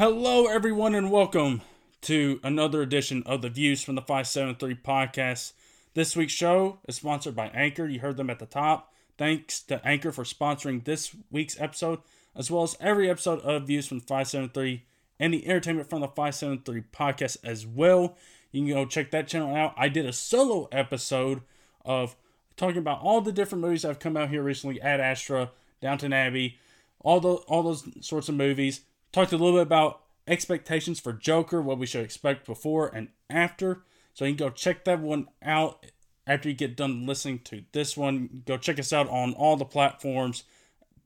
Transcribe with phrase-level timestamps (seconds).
[0.00, 1.60] Hello, everyone, and welcome
[2.00, 5.52] to another edition of the Views from the 573 podcast.
[5.92, 7.86] This week's show is sponsored by Anchor.
[7.86, 8.94] You heard them at the top.
[9.18, 11.98] Thanks to Anchor for sponsoring this week's episode,
[12.34, 14.84] as well as every episode of Views from the 573
[15.18, 18.16] and the Entertainment from the 573 podcast as well.
[18.52, 19.74] You can go check that channel out.
[19.76, 21.42] I did a solo episode
[21.84, 22.16] of
[22.56, 25.50] talking about all the different movies that have come out here recently Ad Astra,
[25.82, 26.56] Downton Abbey,
[27.00, 28.80] all the all those sorts of movies.
[29.12, 33.82] Talked a little bit about expectations for Joker, what we should expect before and after.
[34.14, 35.86] So you can go check that one out
[36.26, 38.42] after you get done listening to this one.
[38.46, 40.44] Go check us out on all the platforms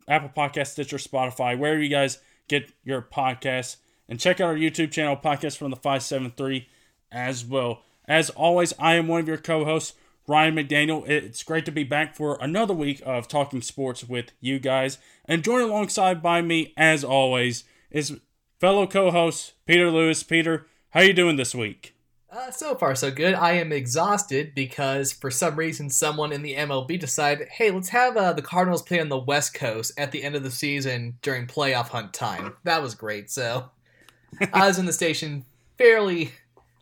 [0.07, 2.19] Apple Podcast, Stitcher, Spotify, wherever you guys
[2.49, 3.77] get your podcasts.
[4.09, 6.69] And check out our YouTube channel, Podcast from the 573,
[7.11, 7.83] as well.
[8.07, 9.95] As always, I am one of your co hosts,
[10.27, 11.09] Ryan McDaniel.
[11.09, 14.99] It's great to be back for another week of talking sports with you guys.
[15.25, 17.65] And joined alongside by me, as always,
[17.95, 18.19] is
[18.59, 20.23] fellow co-host Peter Lewis.
[20.25, 21.95] Peter, how you doing this week?
[22.29, 23.35] Uh, so far, so good.
[23.35, 28.17] I am exhausted because for some reason, someone in the MLB decided, hey, let's have
[28.17, 31.47] uh, the Cardinals play on the West Coast at the end of the season during
[31.47, 32.57] playoff hunt time.
[32.65, 33.31] That was great.
[33.31, 33.71] So
[34.53, 35.45] I was in the station
[35.79, 36.33] fairly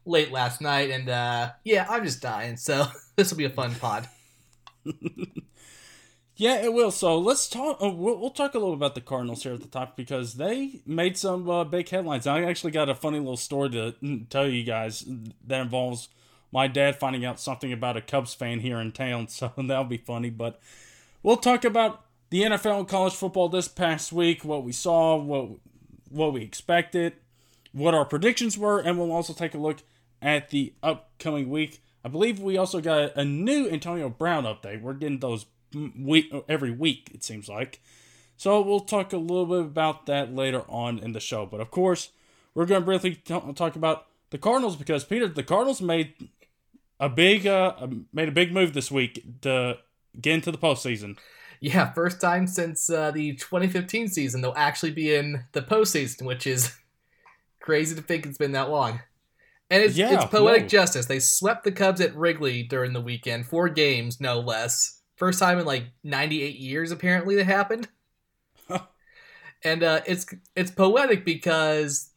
[0.07, 2.57] late last night, and uh, yeah, I'm just dying.
[2.57, 4.09] So this will be a fun pod.
[6.43, 6.91] Yeah, it will.
[6.91, 7.81] So let's talk.
[7.81, 10.81] Uh, we'll, we'll, talk a little about the Cardinals here at the top because they
[10.85, 12.27] made some uh, big headlines.
[12.27, 13.95] I actually got a funny little story to
[14.29, 15.05] tell you guys
[15.47, 16.09] that involves
[16.51, 19.29] my dad finding out something about a Cubs fan here in town.
[19.31, 20.31] So that'll be funny.
[20.31, 20.61] But
[21.23, 25.48] we'll talk about the NFL and college football this past week, what we saw, what
[26.11, 27.13] what we expected,
[27.70, 29.85] what our predictions were, and we'll also take a look
[30.20, 31.85] at the upcoming week.
[32.05, 34.83] I believe we also got a new Antonio Brown update.
[34.83, 37.81] We're getting those week every week it seems like.
[38.37, 41.47] So we'll talk a little bit about that later on in the show.
[41.47, 42.11] But of course,
[42.55, 46.14] we're going to briefly t- talk about the Cardinals because Peter, the Cardinals made
[46.98, 49.79] a big uh made a big move this week to
[50.20, 51.19] get into the postseason.
[51.61, 56.47] Yeah, first time since uh, the 2015 season they'll actually be in the postseason, which
[56.47, 56.74] is
[57.61, 59.01] crazy to think it's been that long.
[59.70, 61.07] And it's, yeah, it's poetic justice.
[61.07, 65.02] They swept the Cubs at Wrigley during the weekend, four games no less.
[65.23, 67.87] First time in like 98 years, apparently, that happened.
[69.63, 72.11] and uh, it's it's poetic because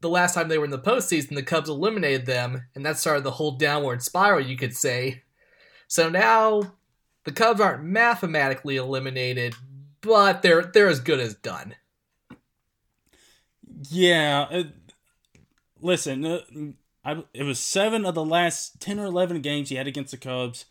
[0.00, 3.22] the last time they were in the postseason, the Cubs eliminated them, and that started
[3.22, 5.22] the whole downward spiral, you could say.
[5.86, 6.74] So now
[7.22, 9.54] the Cubs aren't mathematically eliminated,
[10.00, 11.76] but they're they're as good as done.
[13.88, 14.62] Yeah, uh,
[15.80, 16.40] listen, uh,
[17.04, 20.16] I, it was seven of the last ten or eleven games he had against the
[20.16, 20.64] Cubs.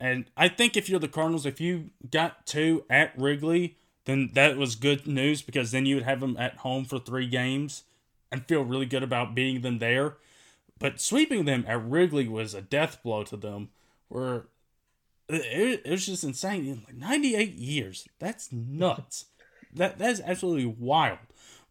[0.00, 4.56] And I think if you're the Cardinals, if you got two at Wrigley, then that
[4.56, 7.84] was good news because then you would have them at home for three games
[8.30, 10.16] and feel really good about beating them there.
[10.78, 13.70] But sweeping them at Wrigley was a death blow to them.
[14.08, 14.46] Where
[15.28, 16.82] it, it was just insane.
[16.86, 18.08] Like 98 years.
[18.18, 19.26] That's nuts.
[19.74, 21.18] that that's absolutely wild.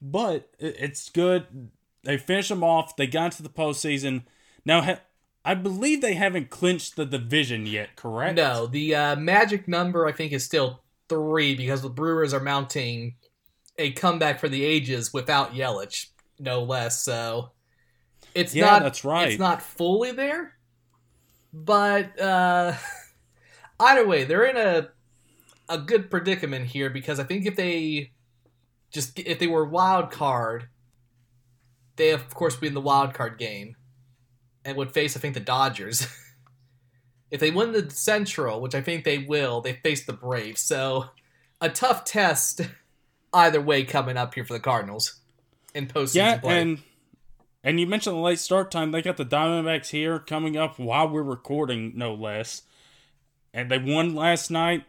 [0.01, 1.69] But it, it's good.
[2.03, 2.95] They finished them off.
[2.95, 4.23] They got into the postseason.
[4.65, 4.99] Now,
[5.45, 8.37] I believe they haven't clinched the division yet, correct?
[8.37, 13.15] No, the uh, magic number I think is still three because the Brewers are mounting
[13.77, 16.07] a comeback for the ages without Yelich,
[16.39, 17.03] no less.
[17.03, 17.51] So
[18.33, 19.29] it's yeah, not that's right.
[19.29, 20.53] It's not fully there,
[21.51, 22.73] but uh,
[23.79, 24.89] either way, they're in a
[25.69, 28.11] a good predicament here because I think if they
[28.91, 30.69] just if they were wild card,
[31.97, 33.75] they of course be in the wild card game
[34.65, 36.07] and would face, I think, the Dodgers.
[37.31, 40.61] if they win the Central, which I think they will, they face the Braves.
[40.61, 41.09] So
[41.61, 42.61] a tough test
[43.33, 45.19] either way coming up here for the Cardinals
[45.73, 46.61] in postseason yeah, play.
[46.61, 46.79] and
[47.63, 48.91] and you mentioned the late start time.
[48.91, 52.63] They got the Diamondbacks here coming up while we're recording, no less.
[53.53, 54.83] And they won last night.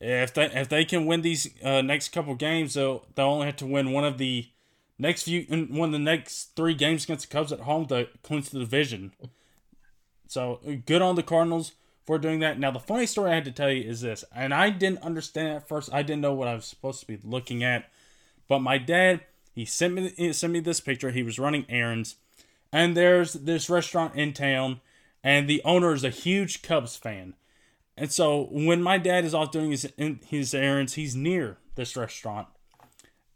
[0.00, 3.56] If they if they can win these uh, next couple games, they'll they'll only have
[3.56, 4.48] to win one of the
[4.98, 8.50] next few one of the next three games against the Cubs at home to clinch
[8.50, 9.12] the division.
[10.28, 11.72] So good on the Cardinals
[12.06, 12.58] for doing that.
[12.58, 15.48] Now the funny story I had to tell you is this, and I didn't understand
[15.48, 15.92] at first.
[15.92, 17.90] I didn't know what I was supposed to be looking at,
[18.48, 19.20] but my dad
[19.54, 21.10] he sent me he sent me this picture.
[21.10, 22.16] He was running errands,
[22.72, 24.80] and there's this restaurant in town,
[25.24, 27.34] and the owner is a huge Cubs fan.
[27.96, 29.90] And so when my dad is off doing his
[30.26, 32.48] his errands, he's near this restaurant.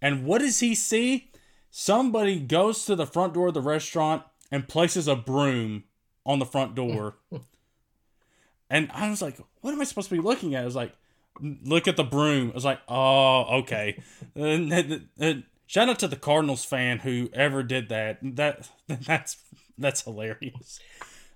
[0.02, 1.29] And what does he see?
[1.70, 5.84] Somebody goes to the front door of the restaurant and places a broom
[6.26, 7.16] on the front door.
[8.70, 10.62] and I was like, what am I supposed to be looking at?
[10.62, 10.92] I was like,
[11.40, 12.50] look at the broom.
[12.50, 14.02] I was like, oh, okay.
[14.34, 18.18] and, and, and, shout out to the Cardinals fan who ever did that.
[18.22, 19.36] That that's
[19.78, 20.80] that's hilarious.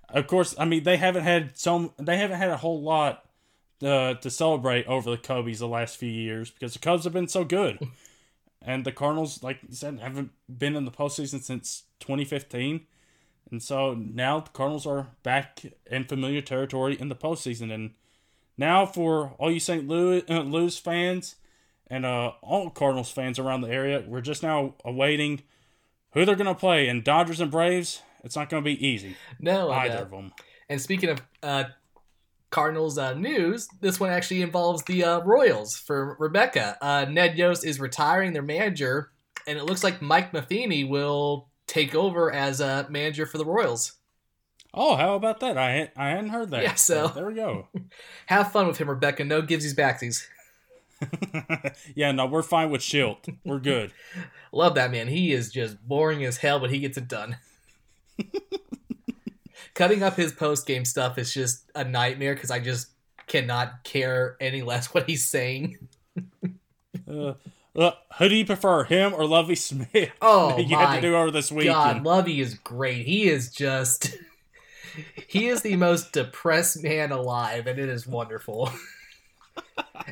[0.09, 1.93] Of course, I mean they haven't had some.
[1.97, 3.25] They haven't had a whole lot
[3.83, 7.27] uh, to celebrate over the Cubbies the last few years because the Cubs have been
[7.27, 7.79] so good,
[8.65, 12.85] and the Cardinals, like you said, haven't been in the postseason since 2015,
[13.51, 17.91] and so now the Cardinals are back in familiar territory in the postseason, and
[18.57, 19.87] now for all you St.
[19.87, 21.35] Louis, uh, Louis fans
[21.87, 25.43] and uh, all Cardinals fans around the area, we're just now awaiting
[26.11, 26.87] who they're going to play.
[26.87, 29.15] And Dodgers and Braves, it's not going to be easy.
[29.39, 30.31] No, either of them.
[30.67, 31.65] And speaking of uh,
[32.55, 36.77] Cardinals uh, news, this one actually involves the uh, Royals for Rebecca.
[36.81, 39.11] Uh, Ned Yost is retiring their manager,
[39.45, 43.97] and it looks like Mike Matheny will take over as a manager for the Royals.
[44.73, 45.57] Oh, how about that?
[45.57, 46.63] I I hadn't heard that.
[46.63, 47.67] Yeah, so there we go.
[48.27, 49.25] have fun with him, Rebecca.
[49.25, 50.25] No givesies backsies.
[51.93, 53.37] yeah, no, we're fine with Shildt.
[53.43, 53.91] We're good.
[54.53, 55.09] Love that man.
[55.09, 57.35] He is just boring as hell, but he gets it done.
[59.75, 62.87] Cutting up his post game stuff is just a nightmare because I just
[63.27, 65.77] cannot care any less what he's saying.
[67.07, 67.33] uh,
[67.75, 70.11] uh, who do you prefer, him or Lovie Smith?
[70.21, 71.73] Oh, you had to do over this weekend.
[71.73, 73.05] God, Lovie is great.
[73.05, 74.17] He is just.
[75.27, 78.71] he is the most depressed man alive, and it is wonderful.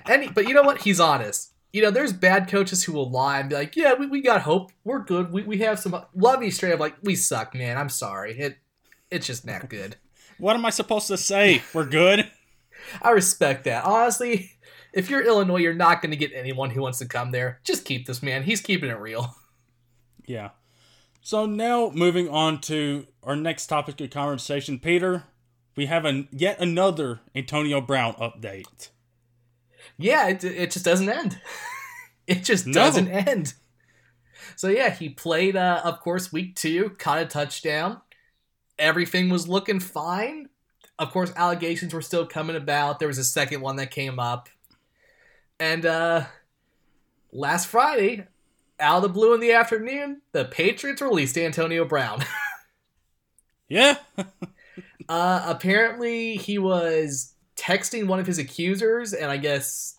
[0.06, 0.82] and he, but you know what?
[0.82, 1.52] He's honest.
[1.72, 4.42] You know, there's bad coaches who will lie and be like, "Yeah, we, we got
[4.42, 4.72] hope.
[4.84, 5.32] We're good.
[5.32, 7.78] We, we have some." Lovie straight up like, "We suck, man.
[7.78, 8.38] I'm sorry.
[8.38, 8.58] It
[9.14, 9.98] it's just not good."
[10.38, 11.64] what am I supposed to say?
[11.74, 12.30] We're good.
[13.02, 13.86] I respect that.
[13.86, 14.52] Honestly,
[14.94, 17.60] if you're Illinois, you're not going to get anyone who wants to come there.
[17.64, 18.44] Just keep this man.
[18.44, 19.36] He's keeping it real.
[20.26, 20.50] Yeah.
[21.22, 25.24] So now moving on to our next topic of conversation, Peter,
[25.76, 28.90] we have a yet another Antonio Brown update.
[29.98, 31.40] Yeah, it, it just doesn't end.
[32.28, 33.54] it just doesn't end.
[34.56, 38.02] So yeah, he played, uh, of course, week two, caught a touchdown.
[38.84, 40.50] Everything was looking fine.
[41.00, 43.00] Of course, allegations were still coming about.
[43.00, 44.50] There was a second one that came up,
[45.58, 46.26] and uh,
[47.32, 48.28] last Friday,
[48.82, 52.26] out of the blue in the afternoon, the Patriots released Antonio Brown.
[53.70, 53.96] yeah.
[55.08, 59.98] uh, apparently, he was texting one of his accusers, and I guess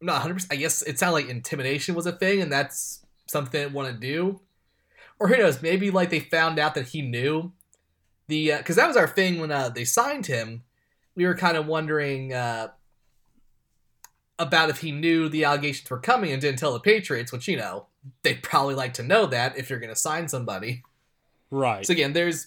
[0.00, 0.34] I'm not 100.
[0.34, 3.92] percent I guess it sounded like intimidation was a thing, and that's something they want
[3.92, 4.40] to do.
[5.18, 5.60] Or who knows?
[5.60, 7.52] Maybe like they found out that he knew
[8.30, 10.62] the because uh, that was our thing when uh, they signed him.
[11.14, 12.68] We were kind of wondering uh,
[14.38, 17.56] about if he knew the allegations were coming and didn't tell the Patriots, which you
[17.56, 17.86] know
[18.22, 20.82] they'd probably like to know that if you're going to sign somebody.
[21.50, 21.84] Right.
[21.84, 22.46] So again, there's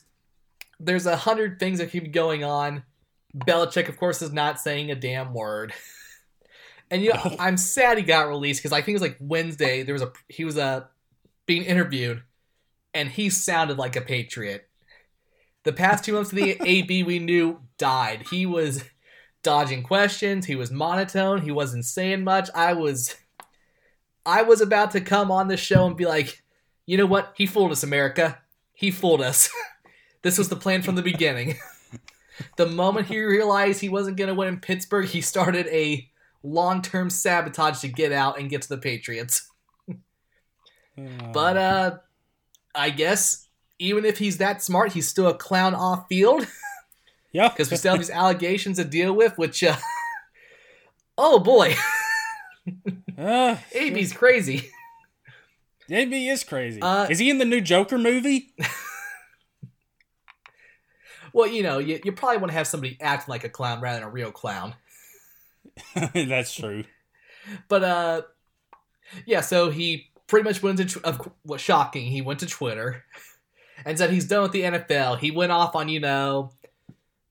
[0.79, 2.83] there's a hundred things that keep going on.
[3.35, 5.73] Belichick, of course, is not saying a damn word.
[6.91, 7.35] And you know, no.
[7.39, 9.81] I'm sad he got released because I think it was like Wednesday.
[9.81, 10.83] There was a he was uh,
[11.47, 12.21] being interviewed,
[12.93, 14.69] and he sounded like a patriot.
[15.63, 18.25] The past two months of the AB we knew died.
[18.29, 18.83] He was
[19.43, 20.45] dodging questions.
[20.45, 21.41] He was monotone.
[21.41, 22.49] He wasn't saying much.
[22.55, 23.15] I was,
[24.25, 26.43] I was about to come on the show and be like,
[26.85, 27.33] you know what?
[27.35, 28.39] He fooled us, America.
[28.73, 29.49] He fooled us.
[30.21, 31.55] this was the plan from the beginning.
[32.57, 36.09] the moment he realized he wasn't going to win in Pittsburgh, he started a
[36.43, 39.49] long-term sabotage to get out and get to the Patriots.
[41.31, 41.97] but uh
[42.75, 43.47] I guess
[43.79, 46.47] even if he's that smart, he's still a clown off field.
[47.33, 47.49] Yeah.
[47.49, 49.75] Because we still have these allegations to deal with, which, uh,
[51.17, 51.75] oh boy.
[53.17, 54.69] uh, AB's crazy.
[55.89, 56.79] AB is crazy.
[56.79, 58.53] Uh, is he in the new Joker movie?
[61.33, 63.99] well, you know, you, you probably want to have somebody acting like a clown rather
[63.99, 64.75] than a real clown.
[66.13, 66.83] That's true.
[67.67, 68.21] But, uh,
[69.25, 73.03] yeah, so he pretty much went to, of what shocking, he went to Twitter
[73.85, 75.19] and said he's done with the NFL.
[75.19, 76.51] He went off on, you know,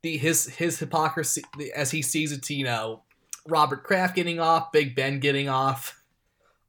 [0.03, 1.43] the his his hypocrisy
[1.75, 3.03] as he sees it to you know
[3.47, 6.03] Robert Kraft getting off, Big Ben getting off,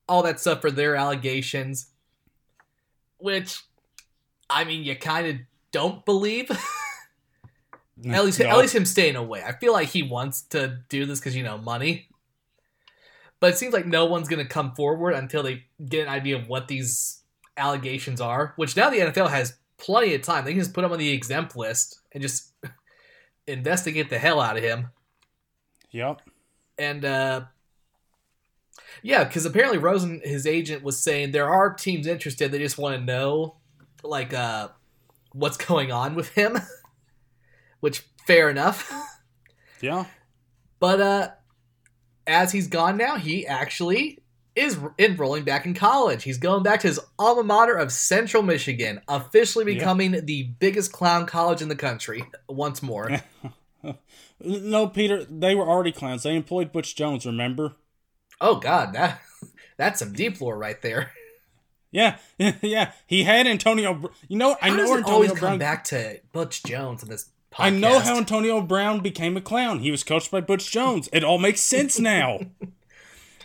[0.08, 1.88] all that stuff for their allegations,
[3.18, 3.62] which
[4.50, 5.36] I mean you kind of
[5.72, 6.50] don't believe.
[8.12, 8.48] at least no.
[8.48, 9.44] at least him staying away.
[9.44, 12.08] I feel like he wants to do this because you know money.
[13.40, 16.38] But it seems like no one's going to come forward until they get an idea
[16.38, 17.24] of what these
[17.58, 18.54] allegations are.
[18.56, 20.46] Which now the NFL has plenty of time.
[20.46, 22.54] They can just put him on the exempt list and just
[23.48, 24.88] investigate the hell out of him.
[25.92, 26.22] Yep.
[26.78, 27.42] And uh
[29.02, 32.52] yeah, because apparently Rosen, his agent, was saying there are teams interested.
[32.52, 33.58] They just want to know,
[34.04, 34.70] like, uh,
[35.34, 36.58] what's going on with him.
[37.80, 38.92] Which fair enough.
[39.82, 40.06] Yeah.
[40.80, 41.32] But uh,
[42.26, 44.20] as he's gone now, he actually
[44.56, 46.24] is enrolling back in college.
[46.24, 50.22] He's going back to his alma mater of Central Michigan, officially becoming yeah.
[50.22, 53.22] the biggest clown college in the country once more.
[54.40, 56.24] no, Peter, they were already clowns.
[56.24, 57.76] They employed Butch Jones, remember?
[58.40, 59.22] Oh God, that
[59.78, 61.12] that's some deep lore right there.
[61.92, 62.92] Yeah, yeah.
[63.06, 64.12] He had Antonio.
[64.28, 65.52] You know, how I know Antonio always Brown.
[65.54, 67.30] Come back to Butch Jones in this.
[67.52, 67.66] Podcast?
[67.66, 69.78] I know how Antonio Brown became a clown.
[69.78, 71.08] He was coached by Butch Jones.
[71.14, 72.40] It all makes sense now.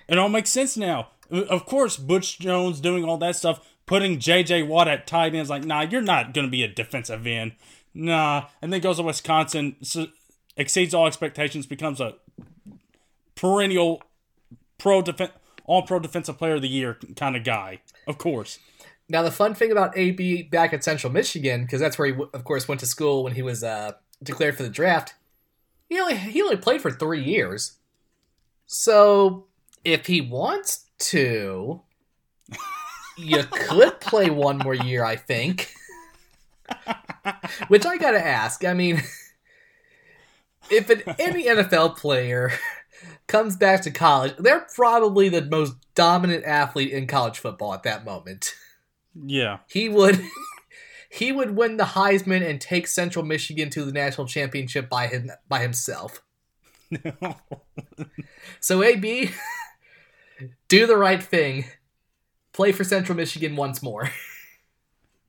[0.08, 1.08] It all makes sense now.
[1.30, 4.62] Of course, Butch Jones doing all that stuff, putting J.J.
[4.62, 7.52] Watt at tight end is like, nah, you're not going to be a defensive end.
[7.92, 9.76] Nah, and then goes to Wisconsin,
[10.56, 12.14] exceeds all expectations, becomes a
[13.34, 14.02] perennial
[14.78, 15.32] pro defense,
[15.64, 17.80] all pro defensive player of the year kind of guy.
[18.06, 18.58] Of course.
[19.08, 22.44] Now the fun thing about AB back at Central Michigan, because that's where he of
[22.44, 25.14] course went to school when he was uh, declared for the draft.
[25.88, 27.78] He only he only played for three years,
[28.66, 29.47] so
[29.84, 31.82] if he wants to,
[33.16, 35.04] you could play one more year.
[35.04, 35.72] I think.
[37.68, 38.64] Which I gotta ask.
[38.64, 39.02] I mean,
[40.70, 42.52] if an, any NFL player
[43.26, 48.04] comes back to college, they're probably the most dominant athlete in college football at that
[48.04, 48.54] moment.
[49.14, 49.58] Yeah.
[49.68, 50.20] He would
[51.10, 55.30] he would win the Heisman and take Central Michigan to the national championship by him
[55.48, 56.22] by himself.
[58.60, 59.30] so AB
[60.68, 61.66] do the right thing.
[62.52, 64.10] Play for Central Michigan once more.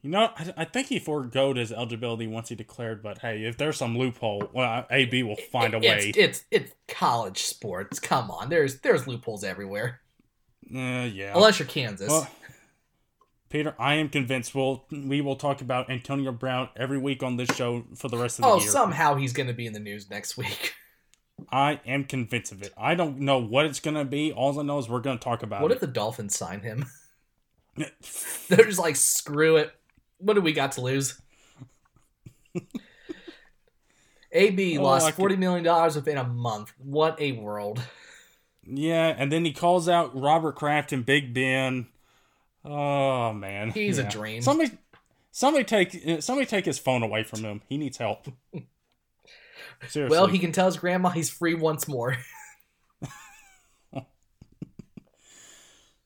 [0.01, 3.58] You know, I, I think he foregoed his eligibility once he declared, but hey, if
[3.58, 6.13] there's some loophole, well, AB will find a way.
[6.16, 8.00] It's, it's, it's college sports.
[8.00, 10.00] Come on, there's there's loopholes everywhere.
[10.74, 11.34] Uh, yeah.
[11.36, 12.08] Unless you're Kansas.
[12.08, 12.30] Well,
[13.50, 17.50] Peter, I am convinced we'll we will talk about Antonio Brown every week on this
[17.56, 18.70] show for the rest of the oh, year.
[18.70, 20.75] Oh, somehow he's going to be in the news next week.
[21.51, 22.74] I am convinced of it.
[22.77, 24.31] I don't know what it's going to be.
[24.31, 25.75] All I know is we're going to talk about what it.
[25.75, 26.86] If the Dolphins sign him?
[27.75, 29.74] They're just like, screw it
[30.19, 31.19] what do we got to lose?
[34.31, 36.72] AB oh, lost forty million dollars within a month.
[36.77, 37.81] What a world!
[38.63, 41.88] Yeah, and then he calls out Robert Kraft and Big Ben.
[42.63, 44.05] Oh man, he's yeah.
[44.05, 44.43] a dream.
[44.43, 44.77] Somebody,
[45.31, 47.62] somebody take somebody take his phone away from him.
[47.67, 48.27] He needs help.
[49.88, 50.16] Seriously.
[50.16, 52.18] Well, he can tell his grandma he's free once more.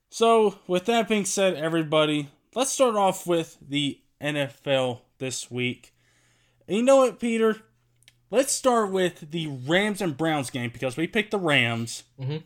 [0.09, 5.93] so, with that being said, everybody, let's start off with the NFL this week.
[6.67, 7.57] And you know what, Peter?
[8.31, 12.03] Let's start with the Rams and Browns game because we picked the Rams.
[12.19, 12.37] Mm-hmm.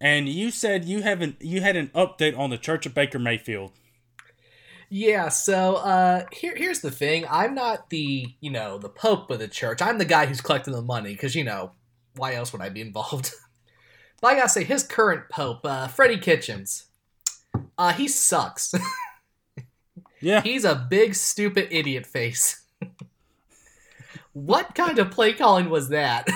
[0.00, 3.72] And you said you haven't you had an update on the Church of Baker Mayfield.
[4.96, 7.24] Yeah, so uh, here here's the thing.
[7.28, 9.82] I'm not the you know the pope of the church.
[9.82, 11.72] I'm the guy who's collecting the money because you know
[12.14, 13.32] why else would I be involved?
[14.20, 16.84] but I gotta say, his current pope, uh, Freddie Kitchens,
[17.76, 18.72] uh, he sucks.
[20.20, 20.40] Yeah.
[20.40, 22.64] He's a big, stupid idiot face.
[24.32, 26.26] what kind of play calling was that?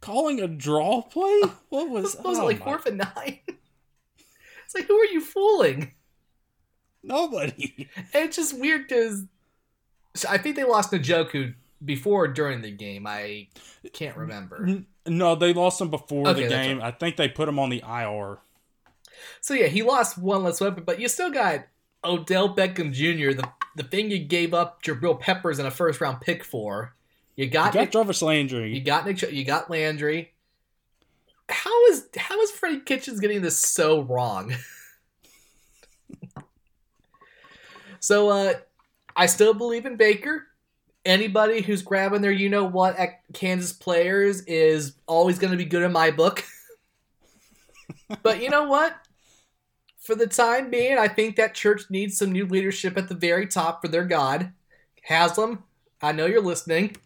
[0.00, 1.40] calling a draw play?
[1.70, 2.64] What was, was oh it like my.
[2.66, 3.40] fourth and nine?
[3.48, 5.92] it's like, who are you fooling?
[7.02, 7.88] Nobody.
[8.14, 9.24] It's just weird because
[10.28, 11.54] I think they lost Njoku
[11.84, 13.06] before or during the game.
[13.06, 13.48] I
[13.92, 14.82] can't remember.
[15.06, 16.78] No, they lost him before okay, the game.
[16.78, 16.94] Right.
[16.94, 18.38] I think they put him on the IR.
[19.40, 21.66] So yeah, he lost one less weapon, but you still got
[22.04, 26.20] Odell Beckham Jr., the the thing you gave up Jabril Peppers in a first round
[26.20, 26.94] pick for.
[27.36, 28.74] You got, you got Nick, Jarvis Landry.
[28.74, 29.22] You got Nick.
[29.22, 30.32] You got Landry.
[31.48, 34.54] How is how is Freddie Kitchens getting this so wrong?
[38.02, 38.52] so uh,
[39.16, 40.46] I still believe in Baker.
[41.04, 45.64] Anybody who's grabbing their you know what at Kansas players is always going to be
[45.64, 46.44] good in my book.
[48.22, 48.94] but you know what?
[50.02, 53.46] for the time being, I think that church needs some new leadership at the very
[53.46, 54.52] top for their God.
[55.04, 55.62] Haslam,
[56.02, 56.96] I know you're listening.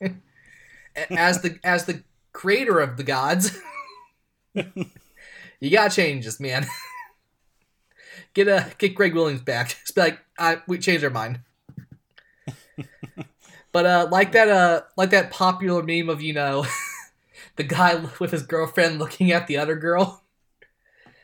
[1.10, 3.58] as the as the creator of the gods,
[4.54, 6.66] you gotta change this, man.
[8.36, 9.68] Get a get Gregg Williams back.
[9.80, 11.40] Just be like, I, we changed our mind.
[13.72, 16.66] but uh, like that uh, like that popular meme of you know,
[17.56, 20.22] the guy with his girlfriend looking at the other girl.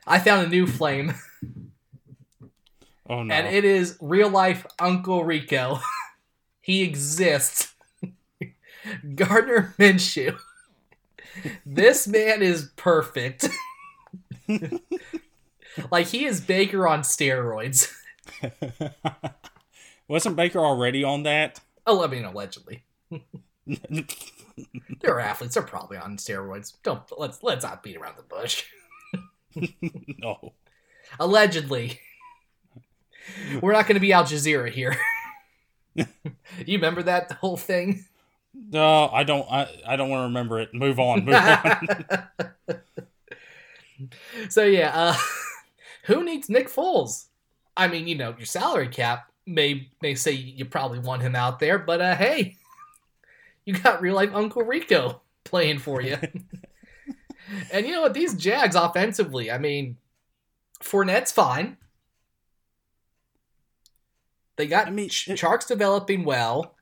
[0.04, 1.14] I found a new flame.
[3.08, 3.32] Oh no.
[3.32, 5.78] And it is real life Uncle Rico.
[6.60, 7.74] he exists.
[9.14, 10.38] Gardner Minshew.
[11.64, 13.48] this man is perfect.
[15.90, 17.92] like he is Baker on steroids.
[20.08, 21.60] Wasn't Baker already on that?
[21.86, 22.84] Oh, I mean allegedly.
[25.00, 25.54] They're athletes.
[25.54, 26.74] They're probably on steroids.
[26.82, 28.64] Don't let's let's not beat around the bush.
[30.18, 30.52] no.
[31.18, 32.00] Allegedly.
[33.60, 34.96] We're not going to be Al Jazeera here.
[35.94, 36.06] you
[36.66, 38.04] remember that whole thing?
[38.54, 39.46] No, I don't.
[39.50, 40.74] I, I don't want to remember it.
[40.74, 41.24] Move on.
[41.24, 41.88] Move on.
[44.48, 45.16] so yeah, uh,
[46.02, 47.26] who needs Nick Foles?
[47.76, 51.58] I mean, you know, your salary cap may may say you probably want him out
[51.58, 52.56] there, but uh, hey,
[53.64, 56.16] you got real life Uncle Rico playing for you.
[57.72, 58.14] and you know what?
[58.14, 59.96] These Jags offensively, I mean,
[60.80, 61.76] Fournette's fine.
[64.56, 66.74] They got I mean, Chark's developing well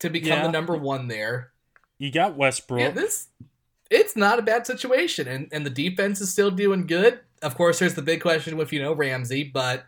[0.00, 0.42] to become yeah.
[0.42, 1.52] the number one there.
[1.98, 2.80] You got Westbrook.
[2.80, 3.28] Yeah, this
[3.90, 7.20] it's not a bad situation, and and the defense is still doing good.
[7.44, 9.84] Of course, there's the big question with you know Ramsey, but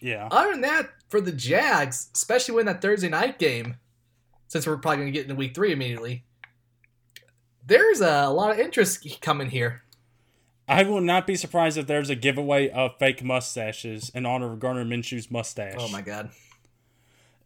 [0.00, 0.28] yeah.
[0.30, 3.76] Other than that, for the Jags, especially when that Thursday night game,
[4.48, 6.24] since we're probably going to get into Week Three immediately,
[7.64, 9.82] there's a lot of interest coming here.
[10.68, 14.58] I will not be surprised if there's a giveaway of fake mustaches in honor of
[14.58, 15.76] Gardner Minshew's mustache.
[15.78, 16.30] Oh my god!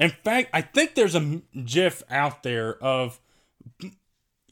[0.01, 3.21] In fact, I think there's a GIF out there of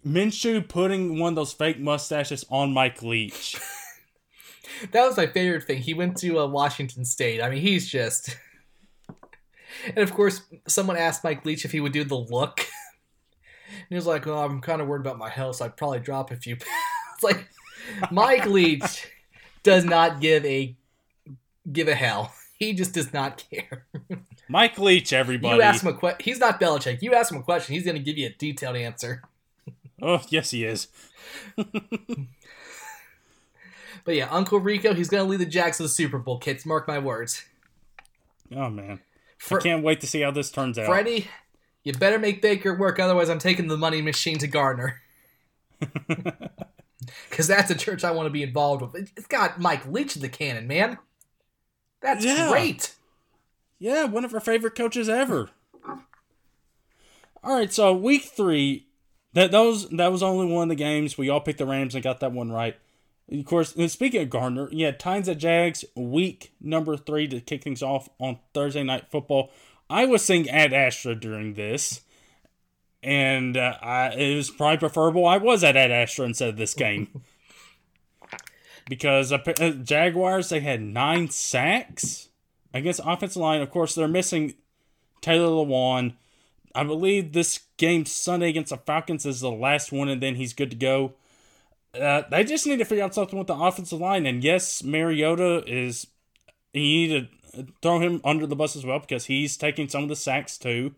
[0.06, 3.56] Minshew putting one of those fake mustaches on Mike Leach.
[4.92, 5.82] that was my favorite thing.
[5.82, 7.42] He went to uh, Washington State.
[7.42, 8.36] I mean, he's just.
[9.86, 12.60] and of course, someone asked Mike Leach if he would do the look.
[13.70, 16.00] and he was like, "Oh, I'm kind of worried about my health, so I'd probably
[16.00, 17.48] drop a few pounds." like,
[18.10, 19.06] Mike Leach
[19.62, 20.76] does not give a
[21.70, 22.32] give a hell.
[22.56, 23.86] He just does not care.
[24.48, 25.56] Mike Leach, everybody.
[25.56, 26.24] You ask him a question.
[26.24, 27.02] He's not Belichick.
[27.02, 29.22] You ask him a question, he's going to give you a detailed answer.
[30.00, 30.88] oh, yes, he is.
[34.04, 36.64] But yeah, Uncle Rico, he's to lead the Jags to the Super Bowl, kids.
[36.64, 37.44] Mark my words.
[38.54, 39.00] Oh, man.
[39.50, 40.86] I can't wait to see how this turns out.
[40.86, 41.28] Freddie,
[41.82, 45.00] you better make Baker work, otherwise, I'm taking the money machine to Gardner.
[47.28, 49.10] Because that's a church I want to be involved with.
[49.16, 50.98] It's got Mike Leach in the cannon, man.
[52.00, 52.48] That's yeah.
[52.50, 52.94] great.
[53.78, 55.50] Yeah, one of our favorite coaches ever.
[57.42, 58.86] All right, so week three,
[59.34, 62.02] that those that was only one of the games we all picked the Rams and
[62.02, 62.76] got that one right.
[63.30, 67.82] Of course, speaking of Gardner, yeah, Titans at Jags, week number three to kick things
[67.82, 69.50] off on Thursday night football.
[69.88, 72.02] I was seeing Ad Astra during this,
[73.02, 76.74] and uh, I, it was probably preferable I was at Ad Astra instead of this
[76.74, 77.22] game.
[78.88, 79.38] because uh,
[79.82, 82.28] Jaguars, they had nine sacks
[82.72, 84.54] against offensive line, of course, they're missing
[85.20, 86.14] Taylor Lewan.
[86.74, 90.52] I believe this game Sunday against the Falcons is the last one, and then he's
[90.52, 91.14] good to go.
[91.98, 94.26] Uh, they just need to figure out something with the offensive line.
[94.26, 96.06] And yes, Mariota is.
[96.72, 100.08] You need to throw him under the bus as well because he's taking some of
[100.08, 100.94] the sacks too.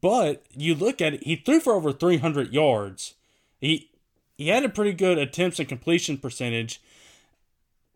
[0.00, 3.14] But you look at it, he threw for over 300 yards.
[3.60, 3.90] He
[4.36, 6.82] he had a pretty good attempts and completion percentage,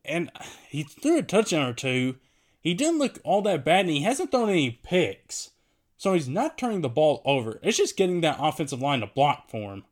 [0.05, 0.31] and
[0.69, 2.17] he threw a touchdown or two
[2.65, 5.51] he didn't look all that bad, and he hasn't thrown any picks.
[5.99, 7.61] So he's not turning the ball over.
[7.63, 9.85] It's just getting that offensive line to block for him.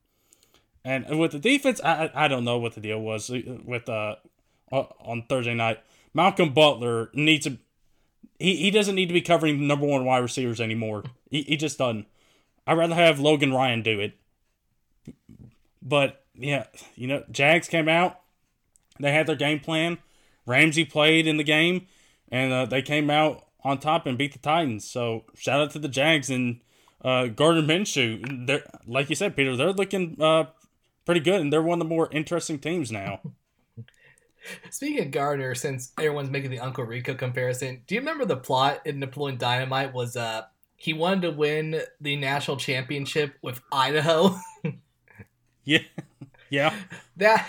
[0.84, 4.16] And with the defense, I I don't know what the deal was with uh
[4.70, 5.80] on Thursday night.
[6.14, 7.58] Malcolm Butler needs to.
[8.38, 11.04] He, he doesn't need to be covering number one wide receivers anymore.
[11.30, 12.06] He, he just doesn't.
[12.66, 14.14] I'd rather have Logan Ryan do it.
[15.80, 16.66] But yeah,
[16.96, 18.20] you know, Jags came out.
[18.98, 19.98] They had their game plan.
[20.46, 21.86] Ramsey played in the game
[22.30, 24.88] and uh, they came out on top and beat the Titans.
[24.88, 26.60] So shout out to the Jags and
[27.04, 28.46] uh, Gardner Minshew.
[28.46, 29.56] They're like you said, Peter.
[29.56, 30.46] They're looking uh,
[31.04, 33.20] pretty good, and they're one of the more interesting teams now.
[34.70, 38.80] Speaking of Gardner, since everyone's making the Uncle Rico comparison, do you remember the plot
[38.84, 40.42] in Napoleon Dynamite was uh
[40.76, 44.36] he wanted to win the national championship with Idaho?
[45.64, 45.78] yeah,
[46.50, 46.74] yeah.
[47.16, 47.48] That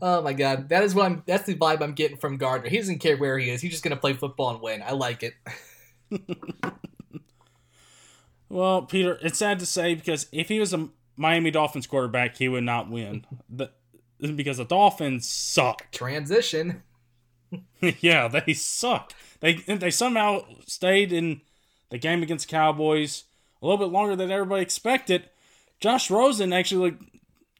[0.00, 1.22] Oh my god, that is what I'm.
[1.26, 2.68] That's the vibe I'm getting from Gardner.
[2.68, 3.60] He doesn't care where he is.
[3.60, 4.82] He's just gonna play football and win.
[4.82, 5.34] I like it.
[8.48, 12.48] well, Peter, it's sad to say because if he was a Miami Dolphins quarterback, he
[12.48, 13.26] would not win.
[13.48, 13.70] The,
[14.20, 15.88] because the Dolphins suck.
[15.92, 16.82] Transition.
[18.00, 19.12] yeah, they suck.
[19.40, 21.42] They they somehow stayed in
[21.90, 23.24] the game against Cowboys
[23.60, 25.28] a little bit longer than everybody expected.
[25.80, 27.02] Josh Rosen actually looked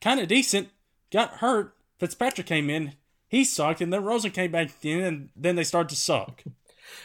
[0.01, 0.69] kind of decent.
[1.13, 2.95] Got hurt, Fitzpatrick came in,
[3.29, 6.43] he sucked, and then Rosen came back in, and then they started to suck.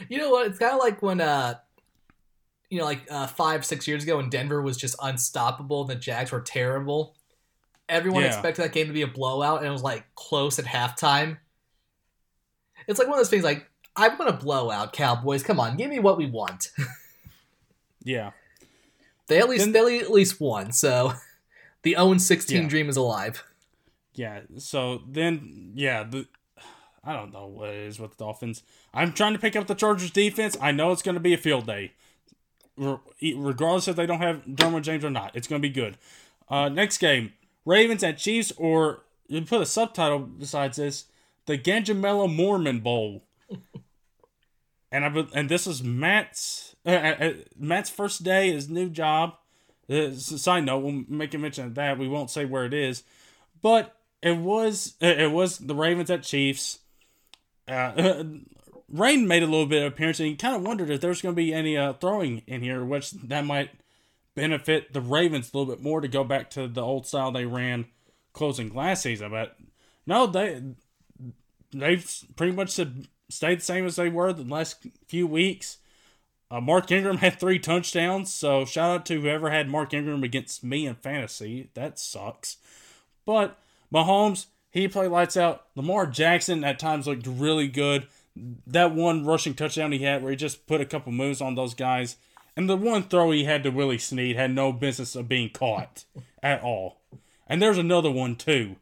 [0.07, 0.47] You know what?
[0.47, 1.55] It's kind of like when, uh,
[2.69, 5.95] you know, like uh, five, six years ago when Denver was just unstoppable and the
[5.95, 7.15] Jags were terrible.
[7.87, 8.29] Everyone yeah.
[8.29, 11.37] expected that game to be a blowout, and it was like close at halftime.
[12.87, 15.43] It's like one of those things like, I want a blowout, Cowboys.
[15.43, 16.71] Come on, give me what we want.
[18.03, 18.31] yeah.
[19.27, 21.13] They at least then, they at least won, so
[21.83, 22.67] the 0 16 yeah.
[22.67, 23.43] dream is alive.
[24.13, 24.41] yeah.
[24.57, 26.27] So then, yeah, the
[27.03, 28.63] I don't know what it is with the Dolphins.
[28.93, 30.57] I'm trying to pick up the Chargers defense.
[30.61, 31.93] I know it's going to be a field day,
[33.21, 35.35] regardless if they don't have Derwin James or not.
[35.35, 35.97] It's going to be good.
[36.49, 37.33] Uh, next game,
[37.65, 41.05] Ravens at Chiefs, or you put a subtitle besides this,
[41.45, 43.23] the Gangamela Mormon Bowl.
[44.91, 49.35] and I and this is Matt's uh, uh, uh, Matt's first day, his new job.
[49.89, 51.97] Uh, side note, we'll make a mention of that.
[51.97, 53.03] We won't say where it is,
[53.61, 56.79] but it was it was the Ravens at Chiefs.
[57.67, 58.23] Uh,
[58.91, 61.35] Rain made a little bit of appearance, and he kind of wondered if there's going
[61.35, 63.69] to be any uh, throwing in here, which that might
[64.35, 67.45] benefit the Ravens a little bit more to go back to the old style they
[67.45, 67.85] ran
[68.33, 69.31] closing last season.
[69.31, 69.57] But
[70.05, 70.61] no, they
[71.71, 75.77] they've pretty much stayed the same as they were the last few weeks.
[76.51, 80.63] Uh, Mark Ingram had three touchdowns, so shout out to whoever had Mark Ingram against
[80.63, 81.69] me in fantasy.
[81.75, 82.57] That sucks.
[83.25, 83.59] But
[83.93, 85.65] Mahomes, he played lights out.
[85.75, 88.07] Lamar Jackson at times looked really good.
[88.67, 91.73] That one rushing touchdown he had where he just put a couple moves on those
[91.73, 92.17] guys.
[92.55, 96.05] And the one throw he had to Willie Snead had no business of being caught
[96.43, 97.01] at all.
[97.47, 98.75] And there's another one too.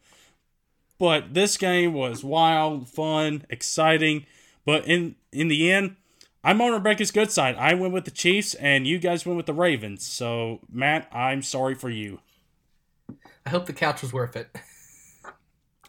[0.99, 4.25] But this game was wild, fun, exciting.
[4.65, 5.95] But in in the end,
[6.43, 7.55] I'm on Rebecca's good side.
[7.55, 10.05] I went with the Chiefs, and you guys went with the Ravens.
[10.05, 12.19] So Matt, I'm sorry for you.
[13.45, 14.49] I hope the couch was worth it.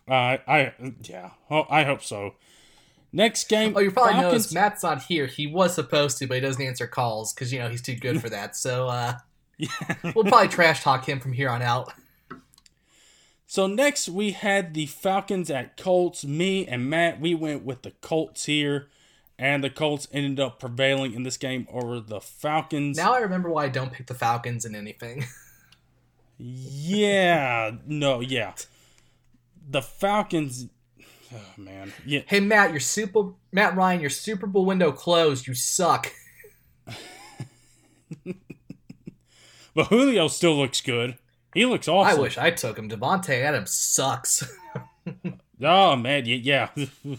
[0.09, 2.35] Uh, I yeah, well, I hope so.
[3.12, 3.74] Next game.
[3.76, 4.32] Oh, you probably Falcons.
[4.32, 5.26] noticed Matt's not here.
[5.26, 8.20] He was supposed to, but he doesn't answer calls because you know he's too good
[8.20, 8.54] for that.
[8.54, 9.14] So uh,
[9.56, 9.68] yeah.
[10.14, 11.92] we'll probably trash talk him from here on out.
[13.46, 16.24] So next we had the Falcons at Colts.
[16.24, 18.88] Me and Matt, we went with the Colts here,
[19.38, 22.98] and the Colts ended up prevailing in this game over the Falcons.
[22.98, 25.24] Now I remember why I don't pick the Falcons in anything.
[26.38, 28.52] yeah, no, yeah
[29.68, 30.66] the Falcons.
[31.34, 32.20] Oh man, yeah.
[32.26, 35.46] Hey Matt, your Super Matt Ryan, your Super Bowl window closed.
[35.46, 36.12] You suck.
[38.24, 41.18] but Julio still looks good.
[41.54, 42.18] He looks awesome.
[42.18, 42.88] I wish I took him.
[42.88, 44.50] Davante Adams sucks.
[45.62, 46.68] oh man, yeah.
[46.74, 46.86] yeah.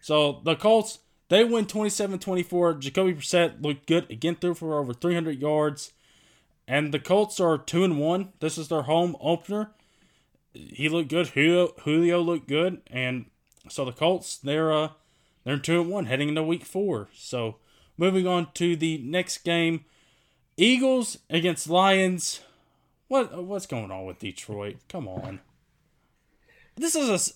[0.00, 2.78] so the Colts they win 27-24.
[2.78, 5.92] Jacoby Brissett looked good again, threw for over 300 yards.
[6.68, 8.32] And the Colts are 2 and 1.
[8.40, 9.70] This is their home opener
[10.52, 11.28] he looked good.
[11.28, 13.26] Julio, looked good, and
[13.68, 14.90] so the Colts they're uh
[15.44, 17.08] they're two and one heading into week four.
[17.14, 17.56] So
[17.96, 19.84] moving on to the next game,
[20.56, 22.40] Eagles against Lions.
[23.08, 24.76] What what's going on with Detroit?
[24.88, 25.40] Come on.
[26.76, 27.32] This is a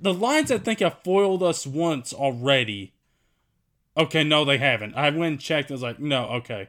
[0.00, 2.94] the Lions I think have foiled us once already.
[3.96, 4.94] Okay, no, they haven't.
[4.94, 5.70] I went and checked.
[5.70, 6.68] I was like, no, okay.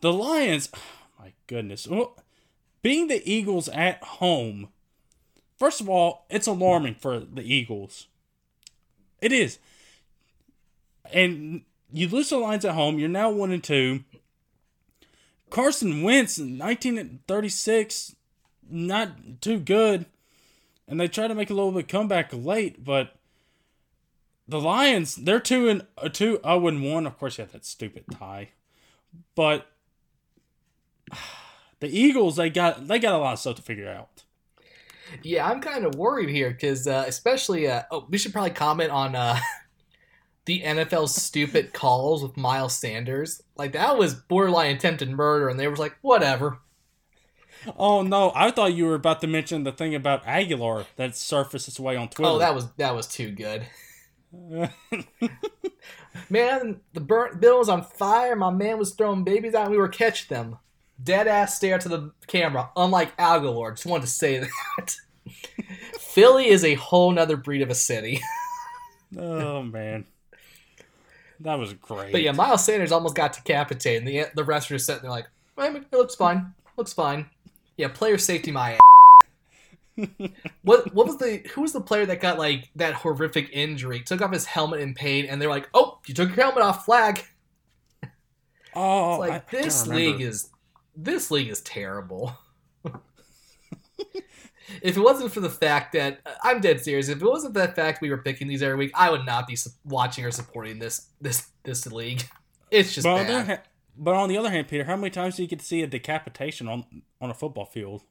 [0.00, 0.80] The Lions, oh
[1.18, 1.88] my goodness.
[1.88, 2.16] Well,
[2.82, 4.68] being the Eagles at home
[5.62, 8.08] First of all, it's alarming for the Eagles.
[9.20, 9.60] It is.
[11.12, 12.98] And you lose the lines at home.
[12.98, 14.02] You're now one and two.
[15.50, 18.16] Carson Wentz in 1936,
[18.68, 20.06] not too good.
[20.88, 23.14] And they try to make a little bit comeback late, but
[24.48, 26.08] the Lions, they're two and uh,
[26.42, 27.06] oh and one.
[27.06, 28.48] Of course, you have that stupid tie,
[29.36, 29.68] but
[31.78, 34.11] the Eagles, they got they got a lot of stuff to figure out.
[35.22, 38.90] Yeah, I'm kind of worried here because, uh, especially, uh, oh, we should probably comment
[38.90, 39.38] on uh,
[40.44, 43.42] the NFL's stupid calls with Miles Sanders.
[43.56, 46.58] Like that was borderline attempted murder, and they were like, whatever.
[47.76, 48.32] Oh no!
[48.34, 51.96] I thought you were about to mention the thing about Agholor that surfaced its way
[51.96, 52.30] on Twitter.
[52.30, 53.66] Oh, that was that was too good.
[56.30, 58.34] man, the burnt bill was on fire.
[58.34, 60.58] My man was throwing babies out, and we were catching them
[61.04, 63.72] dead ass stare to the camera, unlike Agholor.
[63.72, 64.96] Just wanted to say that.
[65.98, 68.20] Philly is a whole nother breed of a city.
[69.18, 70.06] oh man.
[71.40, 72.12] That was great.
[72.12, 75.10] But yeah, Miles Sanders almost got decapitated, and the the rest are just sitting there
[75.10, 75.26] like,
[75.58, 76.54] it looks fine.
[76.76, 77.26] Looks fine.
[77.76, 78.80] Yeah, player safety my ass.
[80.62, 84.00] what what was the who was the player that got like that horrific injury?
[84.00, 86.84] Took off his helmet in pain, and they're like, "Oh, you took your helmet off,
[86.84, 87.24] flag."
[88.74, 90.48] Oh, it's like I, this I league is
[91.02, 92.36] this league is terrible.
[94.82, 97.76] if it wasn't for the fact that I'm dead serious, if it wasn't for that
[97.76, 101.08] fact we were picking these every week, I would not be watching or supporting this
[101.20, 102.22] this this league.
[102.70, 103.50] It's just but bad.
[103.50, 103.58] On
[103.98, 105.86] but on the other hand, Peter, how many times do you get to see a
[105.86, 108.02] decapitation on on a football field?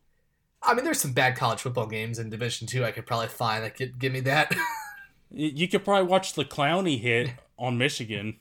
[0.62, 2.86] I mean, there's some bad college football games in Division Two.
[2.86, 4.54] I could probably find that could give me that.
[5.32, 8.38] you could probably watch the Clowney hit on Michigan.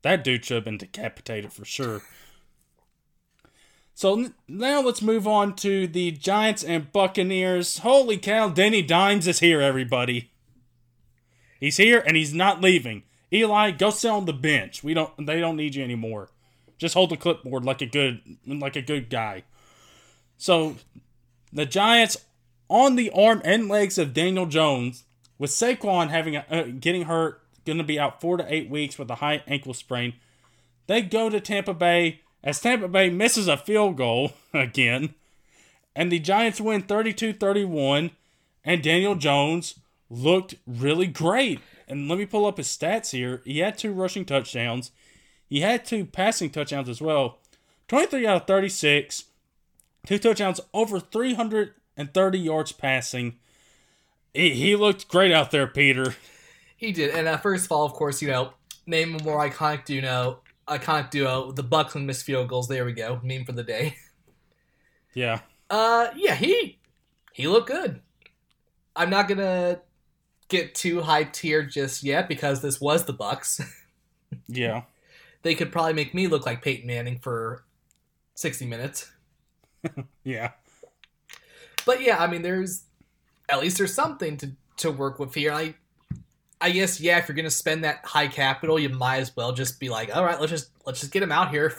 [0.00, 2.00] That dude should have been decapitated for sure.
[3.96, 7.78] So now let's move on to the Giants and Buccaneers.
[7.78, 10.30] Holy cow, Danny Dimes is here, everybody.
[11.58, 13.04] He's here and he's not leaving.
[13.32, 14.84] Eli, go sit on the bench.
[14.84, 16.28] We don't they don't need you anymore.
[16.76, 19.44] Just hold the clipboard like a good like a good guy.
[20.36, 20.76] So
[21.50, 22.18] the Giants
[22.68, 25.04] on the arm and legs of Daniel Jones,
[25.38, 28.98] with Saquon having a, uh, getting hurt, going to be out four to eight weeks
[28.98, 30.12] with a high ankle sprain.
[30.86, 35.14] They go to Tampa Bay as Tampa Bay misses a field goal again,
[35.94, 38.12] and the Giants win 32 31,
[38.64, 41.60] and Daniel Jones looked really great.
[41.88, 43.42] And let me pull up his stats here.
[43.44, 44.92] He had two rushing touchdowns,
[45.48, 47.38] he had two passing touchdowns as well
[47.88, 49.24] 23 out of 36,
[50.06, 53.36] two touchdowns, over 330 yards passing.
[54.34, 56.14] He, looked great out there, Peter.
[56.76, 57.14] He did.
[57.14, 58.52] And uh, first of all, of course, you know,
[58.86, 62.68] name a more iconic duo, iconic duo, the Bucs and missed field goals.
[62.68, 63.20] There we go.
[63.22, 63.96] Meme for the day.
[65.14, 65.40] Yeah.
[65.70, 66.78] Uh, yeah, he
[67.32, 68.00] he looked good.
[68.94, 69.80] I'm not gonna
[70.48, 73.64] get too hyped here just yet because this was the Bucs.
[74.46, 74.82] yeah.
[75.42, 77.64] They could probably make me look like Peyton Manning for
[78.34, 79.10] 60 minutes.
[80.24, 80.50] yeah.
[81.84, 82.84] But yeah, I mean there's
[83.48, 85.52] at least there's something to to work with here.
[85.52, 85.74] I
[86.60, 89.78] I guess yeah, if you're gonna spend that high capital, you might as well just
[89.78, 91.74] be like, all right, let's just let's just get him out here.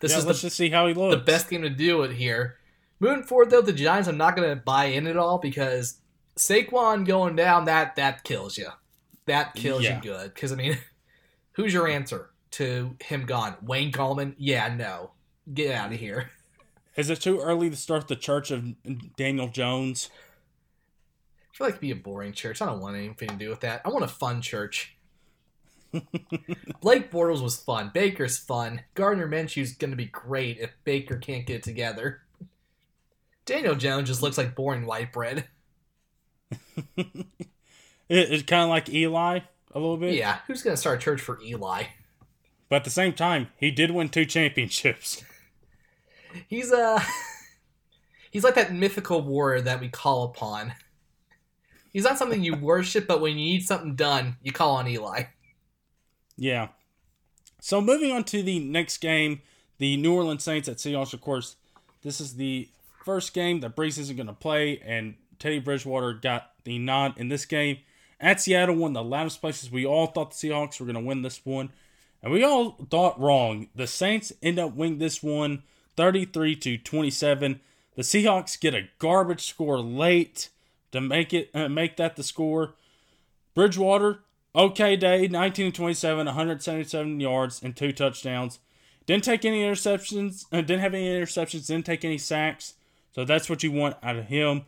[0.00, 1.14] This yeah, is let's the, just see how he looks.
[1.14, 2.58] The best game to do it here.
[2.98, 6.00] Moving forward though, the Giants, I'm not gonna buy in at all because
[6.36, 8.68] Saquon going down that that kills you.
[9.26, 9.96] That kills yeah.
[9.96, 10.34] you good.
[10.34, 10.78] Because I mean,
[11.52, 13.56] who's your answer to him gone?
[13.62, 14.34] Wayne Gallman?
[14.38, 15.12] Yeah, no,
[15.52, 16.30] get out of here.
[16.96, 18.74] Is it too early to start the Church of
[19.16, 20.10] Daniel Jones?
[21.52, 22.62] I feel like it'd be a boring church.
[22.62, 23.82] I don't want anything to do with that.
[23.84, 24.96] I want a fun church.
[26.80, 27.90] Blake Bortles was fun.
[27.92, 28.82] Baker's fun.
[28.94, 32.22] Gardner Minshew's going to be great if Baker can't get it together.
[33.44, 35.46] Daniel Jones just looks like boring white bread.
[36.96, 37.26] it,
[38.08, 39.40] it's kind of like Eli
[39.74, 40.14] a little bit.
[40.14, 41.84] Yeah, who's going to start a church for Eli?
[42.68, 45.22] But at the same time, he did win two championships.
[46.48, 47.02] he's uh
[48.30, 50.72] he's like that mythical warrior that we call upon.
[51.92, 55.24] He's not something you worship, but when you need something done, you call on Eli.
[56.36, 56.68] Yeah.
[57.60, 59.42] So moving on to the next game,
[59.78, 61.12] the New Orleans Saints at Seahawks.
[61.12, 61.56] Of course,
[62.02, 62.68] this is the
[63.04, 67.28] first game that Brees isn't going to play, and Teddy Bridgewater got the nod in
[67.28, 67.78] this game.
[68.20, 69.70] At Seattle, one of the loudest places.
[69.70, 71.70] We all thought the Seahawks were going to win this one,
[72.22, 73.68] and we all thought wrong.
[73.74, 75.64] The Saints end up winning this one
[75.96, 77.60] 33 to 27.
[77.94, 80.48] The Seahawks get a garbage score late
[80.92, 82.74] to make it uh, make that the score.
[83.54, 84.20] Bridgewater,
[84.54, 88.60] okay day, 19 27, 177 yards and two touchdowns.
[89.04, 92.74] Didn't take any interceptions, uh, didn't have any interceptions, didn't take any sacks.
[93.14, 94.64] So that's what you want out of him.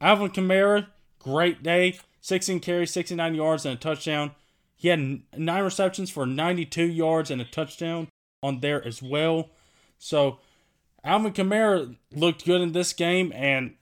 [0.00, 0.86] Alvin Kamara,
[1.18, 4.32] great day, 16 carries, 69 yards and a touchdown.
[4.76, 8.08] He had nine receptions for 92 yards and a touchdown
[8.42, 9.50] on there as well.
[9.98, 10.38] So
[11.04, 13.74] Alvin Kamara looked good in this game, and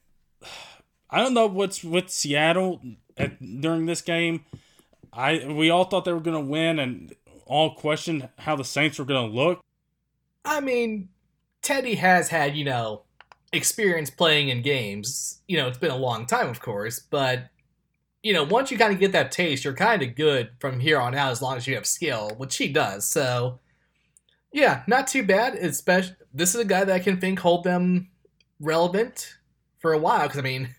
[1.11, 2.81] I don't know what's with Seattle
[3.17, 4.45] at, during this game.
[5.13, 7.15] I we all thought they were going to win, and
[7.47, 9.65] all questioned how the Saints were going to look.
[10.45, 11.09] I mean,
[11.63, 13.03] Teddy has had you know
[13.53, 15.41] experience playing in games.
[15.49, 17.49] You know, it's been a long time, of course, but
[18.23, 20.99] you know, once you kind of get that taste, you're kind of good from here
[20.99, 23.07] on out as long as you have skill, which he does.
[23.07, 23.61] So,
[24.53, 25.55] yeah, not too bad.
[25.55, 28.11] Especially, this is a guy that I can think hold them
[28.61, 29.39] relevant
[29.79, 30.25] for a while.
[30.25, 30.75] Because I mean,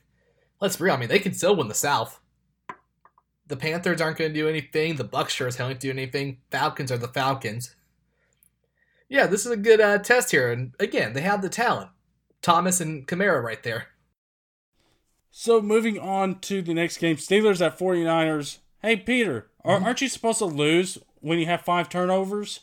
[0.62, 0.94] let's be real.
[0.94, 2.20] I mean, they can still win the South.
[3.48, 4.96] The Panthers aren't going to do anything.
[4.96, 6.38] The Bucs sure as hell don't do anything.
[6.52, 7.76] Falcons are the Falcons.
[9.10, 10.52] Yeah, this is a good uh, test here.
[10.52, 11.90] And again, they have the talent.
[12.42, 13.88] Thomas and Kamara right there.
[15.32, 18.60] So moving on to the next game, Steelers at 49ers.
[18.82, 19.84] Hey, Peter, mm-hmm.
[19.84, 22.62] aren't you supposed to lose when you have five turnovers?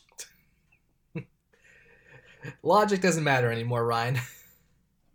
[2.63, 4.19] Logic doesn't matter anymore, Ryan.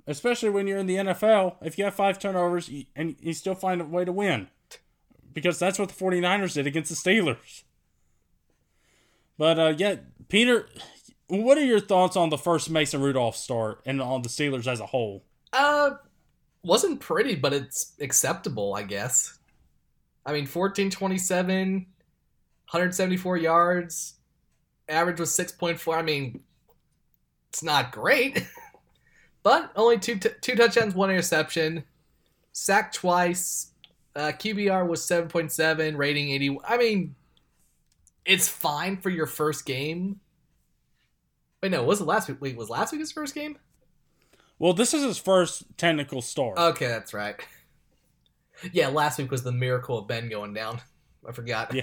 [0.06, 3.80] especially when you're in the NFL, if you have five turnovers and you still find
[3.80, 4.48] a way to win.
[5.32, 7.62] Because that's what the 49ers did against the Steelers.
[9.38, 9.96] But uh, yeah,
[10.28, 10.68] Peter,
[11.28, 14.80] what are your thoughts on the first Mason Rudolph start and on the Steelers as
[14.80, 15.24] a whole?
[15.52, 15.92] Uh,
[16.62, 19.38] wasn't pretty, but it's acceptable, I guess.
[20.24, 24.14] I mean, 14 27, 174 yards,
[24.88, 25.96] average was 6.4.
[25.96, 26.40] I mean,
[27.48, 28.46] it's not great.
[29.42, 31.84] But only two t- two touchdowns, one interception,
[32.52, 33.72] sacked twice.
[34.14, 36.56] Uh, QBR was seven point seven, rating eighty.
[36.64, 37.14] I mean,
[38.24, 40.20] it's fine for your first game.
[41.62, 42.40] Wait, no, was it last week?
[42.40, 43.58] Wait, was last week his first game?
[44.58, 46.58] Well, this is his first technical start.
[46.58, 47.36] Okay, that's right.
[48.70, 50.80] Yeah, last week was the miracle of Ben going down.
[51.28, 51.74] I forgot.
[51.74, 51.82] Yeah.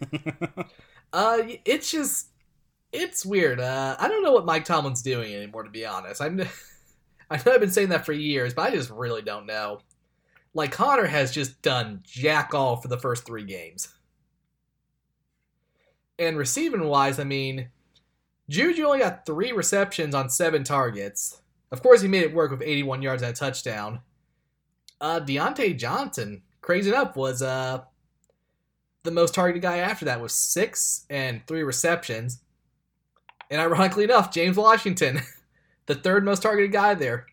[1.12, 2.30] uh, it's just
[2.92, 3.60] it's weird.
[3.60, 5.62] Uh, I don't know what Mike Tomlin's doing anymore.
[5.62, 6.42] To be honest, I'm.
[7.30, 9.80] I know I've been saying that for years, but I just really don't know.
[10.54, 13.88] Like Conner has just done jack all for the first three games.
[16.18, 17.68] And receiving wise, I mean,
[18.48, 21.42] Juju only got three receptions on seven targets.
[21.70, 24.00] Of course, he made it work with 81 yards and a touchdown.
[25.00, 27.82] Uh, Diontae Johnson, crazy enough, was uh,
[29.02, 32.40] the most targeted guy after that with six and three receptions.
[33.50, 35.20] And ironically enough, James Washington,
[35.86, 37.26] the third most targeted guy there.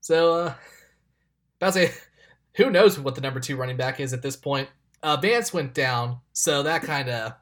[0.00, 0.54] So, uh,
[1.60, 1.92] about to say,
[2.56, 4.68] who knows what the number two running back is at this point?
[5.02, 7.34] Uh, Vance went down, so that kind of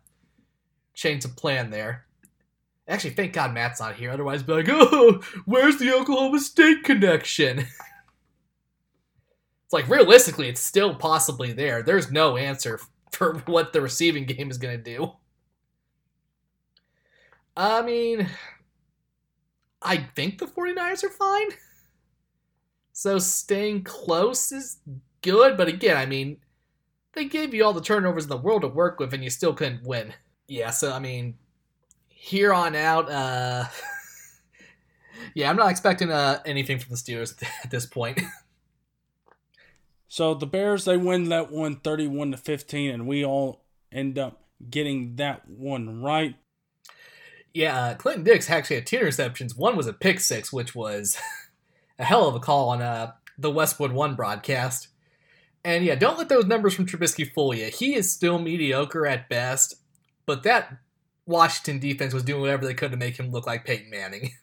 [0.94, 2.06] changed the plan there.
[2.88, 4.10] Actually, thank God Matt's not here.
[4.10, 7.60] Otherwise, be like, oh, where's the Oklahoma State connection?
[7.60, 7.68] it's
[9.72, 11.82] like realistically, it's still possibly there.
[11.82, 12.80] There's no answer
[13.12, 15.12] for what the receiving game is going to do.
[17.56, 18.28] I mean,
[19.82, 21.48] I think the 49ers are fine.
[22.92, 24.78] So staying close is
[25.22, 26.38] good, but again, I mean,
[27.14, 29.54] they gave you all the turnovers in the world to work with and you still
[29.54, 30.14] couldn't win.
[30.46, 31.34] Yeah, so I mean,
[32.08, 33.64] here on out, uh,
[35.34, 38.20] yeah, I'm not expecting uh, anything from the Steelers at this point.
[40.08, 44.44] so the Bears they win that one 31 to 15 and we all end up
[44.70, 46.36] getting that one right.
[47.54, 49.56] Yeah, uh, Clinton Dix actually had two interceptions.
[49.56, 51.18] One was a pick six, which was
[51.98, 54.88] a hell of a call on uh, the Westwood One broadcast.
[55.64, 57.66] And yeah, don't let those numbers from Trubisky fool you.
[57.66, 59.76] He is still mediocre at best,
[60.26, 60.76] but that
[61.26, 64.32] Washington defense was doing whatever they could to make him look like Peyton Manning.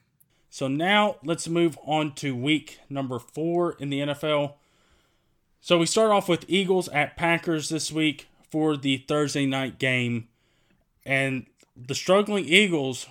[0.52, 4.56] So now let's move on to week number four in the NFL.
[5.62, 10.28] So we start off with Eagles at Packers this week for the Thursday night game.
[11.06, 11.45] And
[11.87, 13.07] the struggling Eagles,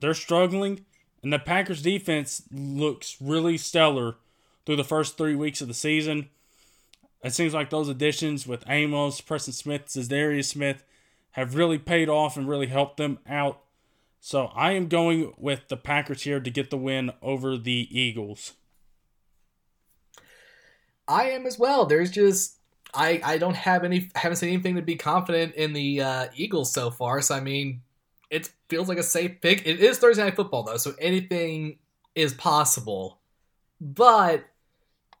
[0.00, 0.84] they're struggling,
[1.22, 4.16] and the Packers defense looks really stellar
[4.64, 6.28] through the first three weeks of the season.
[7.22, 10.84] It seems like those additions with Amos, Preston Smith, Za'Darius Smith,
[11.32, 13.60] have really paid off and really helped them out.
[14.20, 18.54] So I am going with the Packers here to get the win over the Eagles.
[21.06, 21.86] I am as well.
[21.86, 22.56] There's just
[22.94, 26.72] I I don't have any haven't seen anything to be confident in the uh, Eagles
[26.72, 27.20] so far.
[27.22, 27.82] So I mean,
[28.30, 29.66] it feels like a safe pick.
[29.66, 31.78] It is Thursday night football though, so anything
[32.14, 33.18] is possible.
[33.80, 34.44] But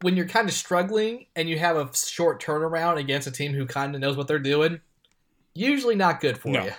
[0.00, 3.66] when you're kind of struggling and you have a short turnaround against a team who
[3.66, 4.80] kind of knows what they're doing,
[5.54, 6.64] usually not good for no.
[6.64, 6.72] you.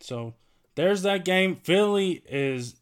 [0.00, 0.34] So
[0.74, 1.56] there's that game.
[1.56, 2.76] Philly is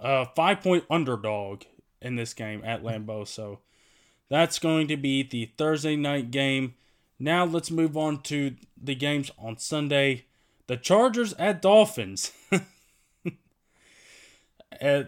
[0.00, 1.62] a five point underdog
[2.00, 3.26] in this game at Lambeau.
[3.26, 3.60] So
[4.28, 6.74] that's going to be the Thursday night game.
[7.18, 10.26] Now let's move on to the games on Sunday.
[10.66, 12.32] The Chargers at Dolphins.
[14.82, 15.04] uh,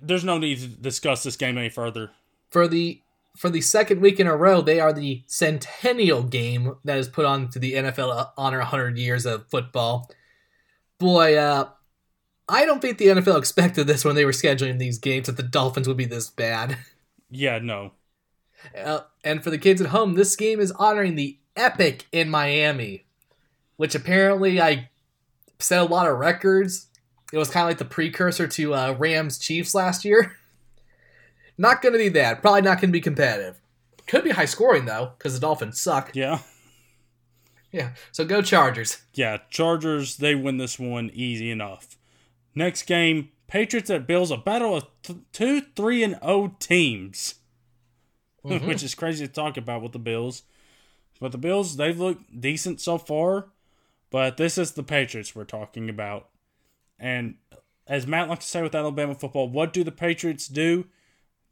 [0.00, 2.10] there's no need to discuss this game any further.
[2.50, 3.02] For the
[3.36, 7.24] for the second week in a row, they are the centennial game that is put
[7.24, 10.10] on to the NFL uh, honor 100 years of football.
[10.98, 11.68] Boy, uh,
[12.48, 15.42] I don't think the NFL expected this when they were scheduling these games that the
[15.42, 16.76] Dolphins would be this bad.
[17.32, 17.92] Yeah, no.
[18.76, 23.04] Uh, and for the kids at home, this game is honoring the Epic in Miami,
[23.80, 24.90] which apparently I
[25.58, 26.88] set a lot of records.
[27.32, 30.36] It was kind of like the precursor to uh, Rams Chiefs last year.
[31.56, 32.42] Not going to be that.
[32.42, 33.58] Probably not going to be competitive.
[34.06, 36.10] Could be high scoring though, because the Dolphins suck.
[36.14, 36.40] Yeah.
[37.72, 37.92] Yeah.
[38.12, 38.98] So go Chargers.
[39.14, 40.18] Yeah, Chargers.
[40.18, 41.96] They win this one easy enough.
[42.54, 44.30] Next game, Patriots at Bills.
[44.30, 47.36] A battle of th- two, three, and O teams,
[48.44, 48.66] mm-hmm.
[48.66, 50.42] which is crazy to talk about with the Bills.
[51.18, 53.48] But the Bills, they've looked decent so far.
[54.10, 56.28] But this is the Patriots we're talking about.
[56.98, 57.36] And
[57.86, 60.86] as Matt likes to say with Alabama football, what do the Patriots do?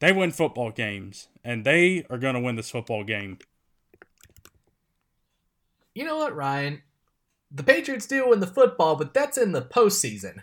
[0.00, 3.38] They win football games, and they are going to win this football game.
[5.94, 6.82] You know what, Ryan?
[7.50, 10.42] The Patriots do win the football, but that's in the postseason.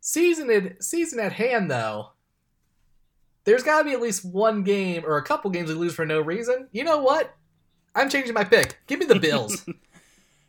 [0.00, 2.10] Season at, season at hand, though,
[3.44, 6.06] there's got to be at least one game or a couple games we lose for
[6.06, 6.68] no reason.
[6.70, 7.34] You know what?
[7.94, 8.78] I'm changing my pick.
[8.86, 9.68] Give me the Bills.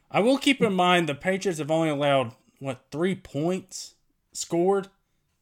[0.09, 3.95] I will keep in mind the Patriots have only allowed what three points
[4.31, 4.87] scored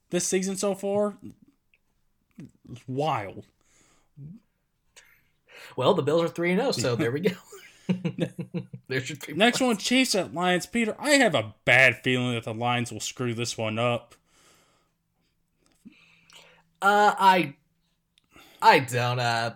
[0.10, 1.18] this season so far
[2.88, 3.46] wild.
[5.76, 7.36] Well, the Bills are 3 and 0, so there we go.
[8.88, 9.62] There's your three Next points.
[9.62, 10.66] one, Chiefs at Lions.
[10.66, 14.16] Peter, I have a bad feeling that the Lions will screw this one up.
[16.82, 17.56] Uh, I,
[18.62, 19.20] I don't.
[19.20, 19.54] Uh,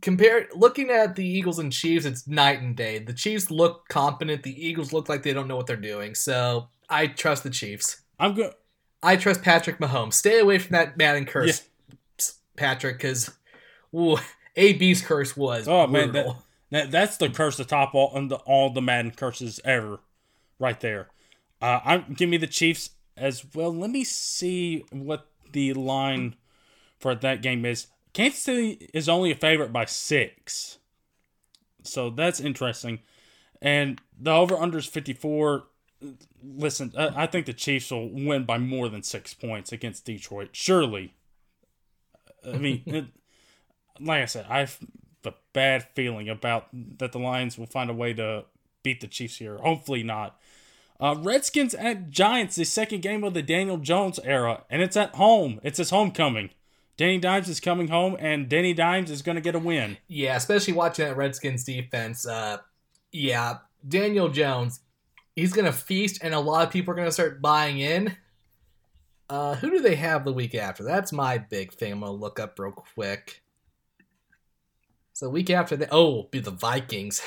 [0.00, 2.98] compare looking at the Eagles and Chiefs, it's night and day.
[2.98, 4.42] The Chiefs look competent.
[4.42, 6.14] The Eagles look like they don't know what they're doing.
[6.14, 8.02] So I trust the Chiefs.
[8.18, 8.52] I'm good.
[9.02, 10.14] I trust Patrick Mahomes.
[10.14, 11.62] Stay away from that Madden curse,
[12.56, 13.30] Patrick, because
[14.56, 16.12] AB's curse was Oh brutal.
[16.12, 16.36] man, that,
[16.70, 20.00] that that's the curse to top all the, all the Madden curses ever,
[20.58, 21.08] right there.
[21.60, 23.74] Uh, I'm give me the Chiefs as well.
[23.74, 26.36] Let me see what the line
[26.98, 27.88] for that game is.
[28.12, 30.78] Kansas City is only a favorite by six,
[31.82, 33.00] so that's interesting.
[33.60, 35.64] And the over under is 54.
[36.42, 40.50] Listen, I, I think the Chiefs will win by more than six points against Detroit.
[40.52, 41.14] Surely.
[42.46, 43.06] I mean, it,
[44.00, 44.78] like I said, I have
[45.24, 46.66] a bad feeling about
[46.98, 48.44] that the Lions will find a way to
[48.82, 49.58] beat the Chiefs here.
[49.58, 50.38] Hopefully not.
[51.00, 55.14] Uh, Redskins at Giants, the second game of the Daniel Jones era, and it's at
[55.14, 55.60] home.
[55.62, 56.50] It's his homecoming.
[57.02, 59.96] Danny Dimes is coming home, and Danny Dimes is going to get a win.
[60.06, 62.24] Yeah, especially watching that Redskins defense.
[62.24, 62.58] Uh,
[63.10, 64.78] yeah, Daniel Jones,
[65.34, 68.16] he's gonna feast, and a lot of people are gonna start buying in.
[69.28, 70.84] Uh, who do they have the week after?
[70.84, 71.94] That's my big thing.
[71.94, 73.42] I'm gonna look up real quick.
[75.12, 77.20] So week after that, oh, be the Vikings.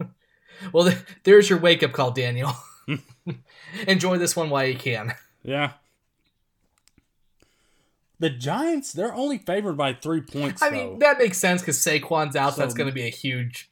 [0.72, 2.50] well, there's your wake up call, Daniel.
[3.86, 5.14] Enjoy this one while you can.
[5.44, 5.74] Yeah.
[8.20, 10.62] The Giants, they're only favored by three points.
[10.62, 10.76] I though.
[10.76, 12.54] mean, that makes sense because Saquon's out.
[12.54, 13.70] So that's going to be a huge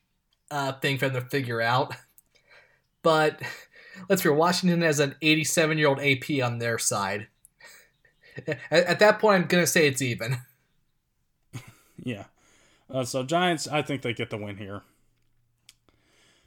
[0.51, 1.95] uh, thing for them to figure out.
[3.01, 3.41] But
[4.09, 7.29] let's be real, Washington has an 87 year old AP on their side.
[8.47, 10.39] At, at that point, I'm going to say it's even.
[12.03, 12.25] Yeah.
[12.91, 14.83] Uh, so Giants, I think they get the win here.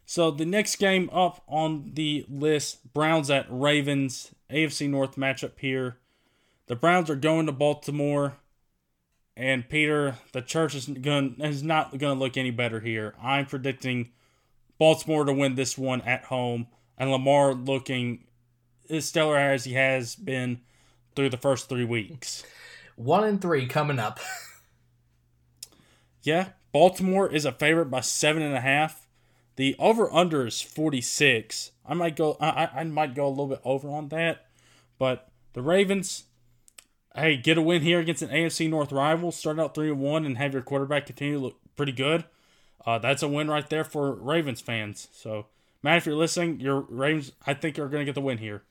[0.06, 5.97] So the next game up on the list, Browns at Ravens, AFC North matchup here.
[6.72, 8.38] The Browns are going to Baltimore,
[9.36, 13.14] and Peter, the church is going is not going to look any better here.
[13.22, 14.12] I'm predicting
[14.78, 16.68] Baltimore to win this one at home,
[16.98, 18.24] and Lamar looking
[18.90, 20.62] as stellar as he has been
[21.14, 22.46] through the first three weeks.
[22.96, 24.22] One and three coming up.
[26.24, 29.08] Yeah, Baltimore is a favorite by seven and a half.
[29.58, 31.72] The over under is forty six.
[31.86, 32.38] I might go.
[32.40, 34.46] I, I might go a little bit over on that,
[34.98, 36.28] but the Ravens,
[37.16, 39.32] hey, get a win here against an AFC North rival.
[39.32, 42.26] Start out three and one and have your quarterback continue to look pretty good.
[42.86, 45.07] Uh, that's a win right there for Ravens fans.
[45.12, 45.47] So,
[45.84, 48.64] Matt, if you're listening, your Ravens, I think, are going to get the win here.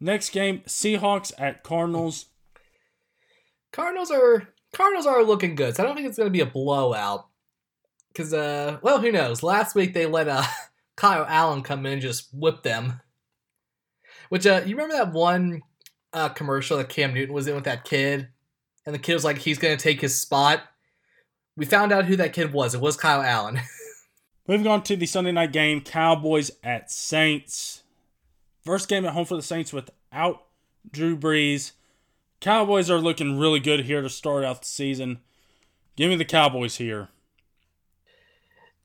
[0.00, 2.26] Next game, Seahawks at Cardinals.
[3.72, 6.46] Cardinals are Cardinals are looking good, so I don't think it's going to be a
[6.46, 7.26] blowout.
[8.08, 9.42] Because, uh, well, who knows?
[9.42, 10.42] Last week they let uh,
[10.96, 13.00] Kyle Allen come in and just whip them.
[14.28, 15.62] Which, uh, you remember that one
[16.18, 18.28] uh, commercial that Cam Newton was in with that kid?
[18.84, 20.62] And the kid was like, he's going to take his spot.
[21.56, 22.74] We found out who that kid was.
[22.74, 23.60] It was Kyle Allen.
[24.48, 27.82] Moving on to the Sunday night game, Cowboys at Saints.
[28.64, 30.44] First game at home for the Saints without
[30.90, 31.72] Drew Brees.
[32.40, 35.18] Cowboys are looking really good here to start out the season.
[35.96, 37.08] Give me the Cowboys here.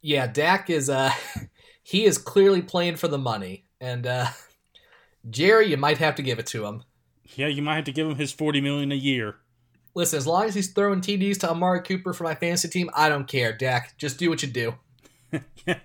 [0.02, 1.14] yeah, Dak is, uh,
[1.84, 3.66] he is clearly playing for the money.
[3.80, 4.28] And, uh,
[5.30, 6.84] Jerry, you might have to give it to him.
[7.36, 9.36] Yeah, you might have to give him his forty million a year.
[9.96, 13.10] Listen, as long as he's throwing TDs to Amari Cooper for my fantasy team, I
[13.10, 13.96] don't care, Dak.
[13.98, 14.74] Just do what you do.
[15.68, 15.80] yeah.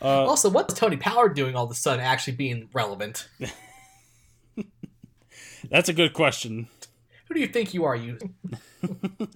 [0.00, 3.28] Uh, Also, what's Tony Pollard doing all of a sudden actually being relevant?
[5.70, 6.68] that's a good question.
[7.28, 8.18] Who do you think you are, you?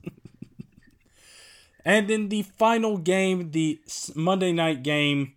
[1.84, 3.80] And in the final game, the
[4.14, 5.34] Monday night game,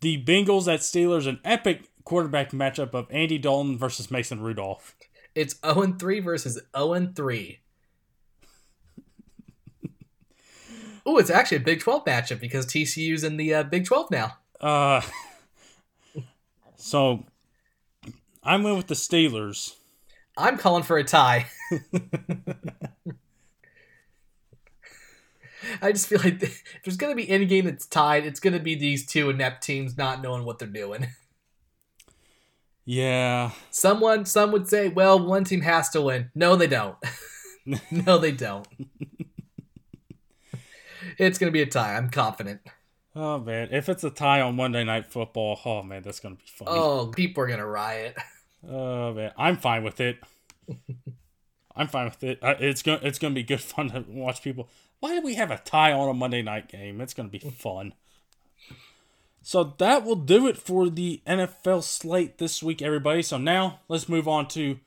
[0.00, 4.96] the Bengals at Steelers, an epic quarterback matchup of Andy Dalton versus Mason Rudolph.
[5.34, 7.58] It's 0 3 versus 0 3.
[11.06, 14.36] Oh, it's actually a Big 12 matchup because TCU's in the uh, Big 12 now.
[14.60, 15.00] Uh,
[16.76, 17.24] so
[18.44, 19.76] I'm going with the Steelers.
[20.36, 21.46] I'm calling for a tie.
[25.82, 28.54] I just feel like if there's going to be any game that's tied, it's going
[28.54, 31.08] to be these two inept teams not knowing what they're doing.
[32.92, 36.32] Yeah, Someone, some would say, well, one team has to win.
[36.34, 36.96] No, they don't.
[37.92, 38.66] no, they don't.
[41.16, 41.96] it's going to be a tie.
[41.96, 42.62] I'm confident.
[43.14, 46.42] Oh man, if it's a tie on Monday Night Football, oh man, that's gonna be
[46.46, 46.70] funny.
[46.72, 48.16] Oh, people are going to riot.
[48.68, 50.18] Oh man, I'm fine with it.
[51.76, 52.40] I'm fine with it.
[52.42, 54.68] Uh, It's gonna it's gonna be good fun to watch people.
[54.98, 57.00] Why do we have a tie on a Monday night game?
[57.00, 57.94] It's gonna be fun.
[59.42, 63.22] So that will do it for the NFL slate this week, everybody.
[63.22, 64.78] So now let's move on to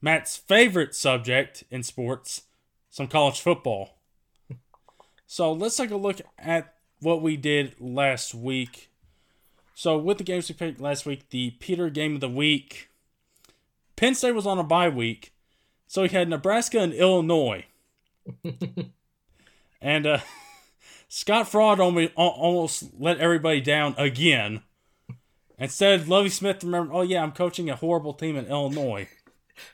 [0.00, 2.42] Matt's favorite subject in sports
[2.90, 3.98] some college football.
[5.26, 8.90] So let's take a look at what we did last week.
[9.74, 12.88] So with the games we picked last week, the Peter game of the week,
[13.96, 15.34] Penn State was on a bye week,
[15.86, 17.66] so we had Nebraska and Illinois,
[19.80, 20.18] and uh,
[21.16, 24.60] Scott Frost almost let everybody down again.
[25.58, 29.08] Instead, Lovie Smith remember, oh yeah, I'm coaching a horrible team in Illinois.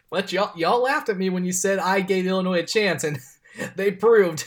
[0.08, 3.18] But y'all y'all laughed at me when you said I gave Illinois a chance, and
[3.74, 4.46] they proved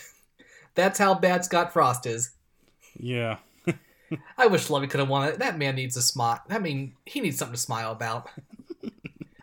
[0.74, 2.32] that's how bad Scott Frost is.
[2.98, 3.40] Yeah.
[4.38, 5.40] I wish Lovie could have won it.
[5.40, 6.40] That man needs a smile.
[6.50, 8.30] I mean, he needs something to smile about.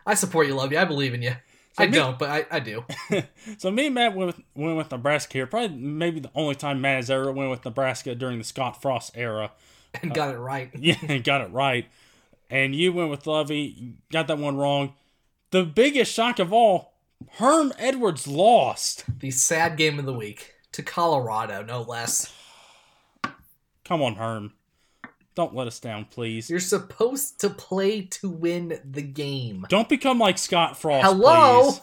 [0.07, 0.79] I support you, Lovie.
[0.79, 1.35] I believe in you.
[1.73, 2.85] So I me, don't, but I, I do.
[3.57, 5.47] so me and Matt went with, went with Nebraska here.
[5.47, 9.13] Probably maybe the only time Matt has ever went with Nebraska during the Scott Frost
[9.15, 9.51] era.
[10.01, 10.69] And uh, got it right.
[10.77, 11.87] Yeah, and got it right.
[12.49, 14.93] And you went with Lovie, got that one wrong.
[15.49, 16.93] The biggest shock of all,
[17.33, 19.05] Herm Edwards lost.
[19.19, 22.31] The sad game of the week to Colorado, no less.
[23.83, 24.53] Come on, Herm.
[25.35, 26.49] Don't let us down, please.
[26.49, 29.65] You're supposed to play to win the game.
[29.67, 31.05] Don't become like Scott Frost.
[31.05, 31.71] Hello.
[31.71, 31.81] Please,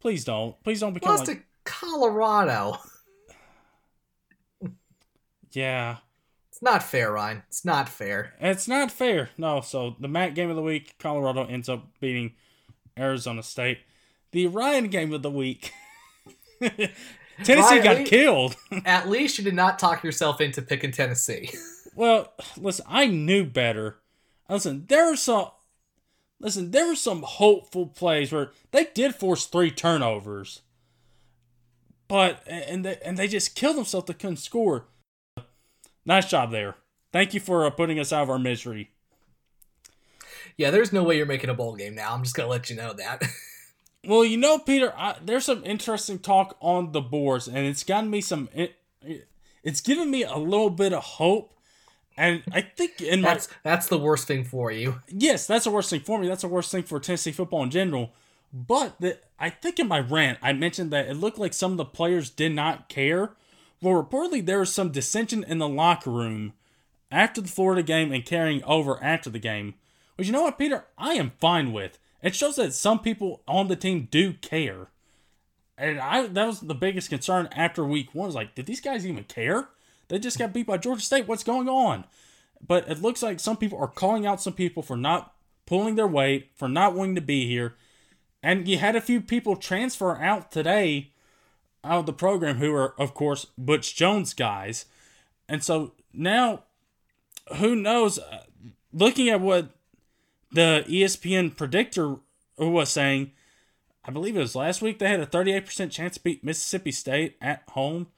[0.00, 0.62] please don't.
[0.62, 2.78] Please don't become Lost like to Colorado.
[5.50, 5.96] yeah.
[6.50, 7.42] It's not fair, Ryan.
[7.48, 8.34] It's not fair.
[8.40, 9.30] It's not fair.
[9.36, 9.60] No.
[9.60, 12.34] So the Matt game of the week, Colorado ends up beating
[12.96, 13.78] Arizona State.
[14.30, 15.72] The Ryan game of the week.
[17.42, 18.56] Tennessee Ryan, got killed.
[18.84, 21.50] at least you did not talk yourself into picking Tennessee.
[21.94, 23.98] well, listen, I knew better.
[24.48, 25.48] Listen, there were some.
[26.40, 30.62] Listen, there were some hopeful plays where they did force three turnovers,
[32.08, 34.06] but and they and they just killed themselves.
[34.06, 34.86] They couldn't score.
[36.04, 36.76] Nice job there.
[37.12, 38.90] Thank you for uh, putting us out of our misery.
[40.56, 42.12] Yeah, there's no way you're making a bowl game now.
[42.12, 43.22] I'm just gonna let you know that.
[44.04, 48.10] Well, you know, Peter, I, there's some interesting talk on the boards, and it's gotten
[48.10, 48.48] me some.
[48.52, 48.74] It,
[49.62, 51.54] it's given me a little bit of hope,
[52.16, 55.00] and I think in that's my, that's the worst thing for you.
[55.08, 56.28] Yes, that's the worst thing for me.
[56.28, 58.12] That's the worst thing for Tennessee football in general.
[58.52, 61.78] But the, I think in my rant, I mentioned that it looked like some of
[61.78, 63.30] the players did not care.
[63.80, 66.52] Well, reportedly there was some dissension in the locker room
[67.10, 69.74] after the Florida game and carrying over after the game.
[70.16, 71.98] Which you know what, Peter, I am fine with.
[72.22, 74.88] It shows that some people on the team do care.
[75.76, 78.26] And I that was the biggest concern after week one.
[78.26, 79.68] Was like, did these guys even care?
[80.08, 81.26] They just got beat by Georgia State.
[81.26, 82.04] What's going on?
[82.66, 85.34] But it looks like some people are calling out some people for not
[85.66, 87.74] pulling their weight, for not wanting to be here.
[88.42, 91.12] And you had a few people transfer out today
[91.84, 94.86] out of the program who are, of course, Butch Jones guys.
[95.48, 96.64] And so now,
[97.56, 98.18] who knows?
[98.18, 98.44] Uh,
[98.92, 99.70] looking at what
[100.52, 102.16] the ESPN predictor
[102.58, 103.32] was saying,
[104.04, 107.36] I believe it was last week, they had a 38% chance to beat Mississippi State
[107.40, 108.08] at home.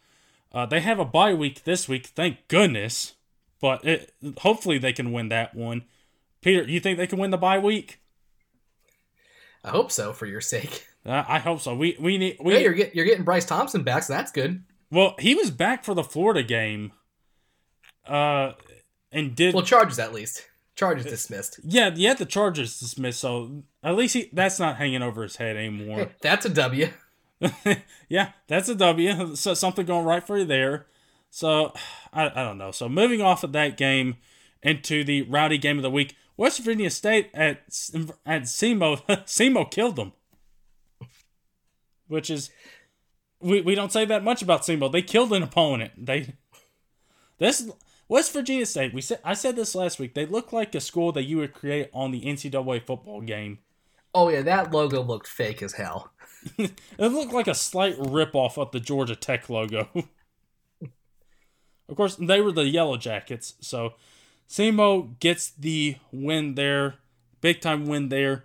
[0.54, 3.14] Uh, they have a bye week this week, thank goodness.
[3.60, 5.82] But it, hopefully they can win that one.
[6.40, 8.00] Peter, you think they can win the bye week?
[9.64, 10.86] I hope so for your sake.
[11.06, 11.74] Uh, I hope so.
[11.74, 12.38] We we need.
[12.40, 14.64] We, hey, you're get, you're getting Bryce Thompson back, so that's good.
[14.90, 16.92] Well, he was back for the Florida game.
[18.06, 18.52] Uh,
[19.12, 20.46] and did well charges at least.
[20.76, 21.60] Charges dismissed.
[21.62, 23.20] Yeah, yeah, the charges dismissed.
[23.20, 26.10] So at least he, that's not hanging over his head anymore.
[26.22, 26.88] that's a W.
[28.08, 29.36] yeah, that's a W.
[29.36, 30.86] So something going right for you there.
[31.30, 31.72] So
[32.12, 32.70] I, I don't know.
[32.70, 34.16] So moving off of that game
[34.62, 37.58] into the rowdy game of the week, West Virginia State at
[38.26, 40.12] at SEMO SEMO killed them,
[42.08, 42.50] which is
[43.40, 44.90] we, we don't say that much about SEMO.
[44.90, 45.92] They killed an opponent.
[46.06, 46.34] They
[47.38, 47.68] this
[48.08, 50.14] West Virginia State, we said I said this last week.
[50.14, 53.58] They look like a school that you would create on the NCAA football game.
[54.14, 56.12] Oh yeah, that logo looked fake as hell.
[56.58, 59.88] it looked like a slight ripoff of the Georgia Tech logo.
[61.88, 63.94] of course, they were the Yellow Jackets, so
[64.48, 66.96] SEMO gets the win there,
[67.40, 68.44] big time win there.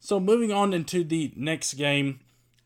[0.00, 2.20] So moving on into the next game,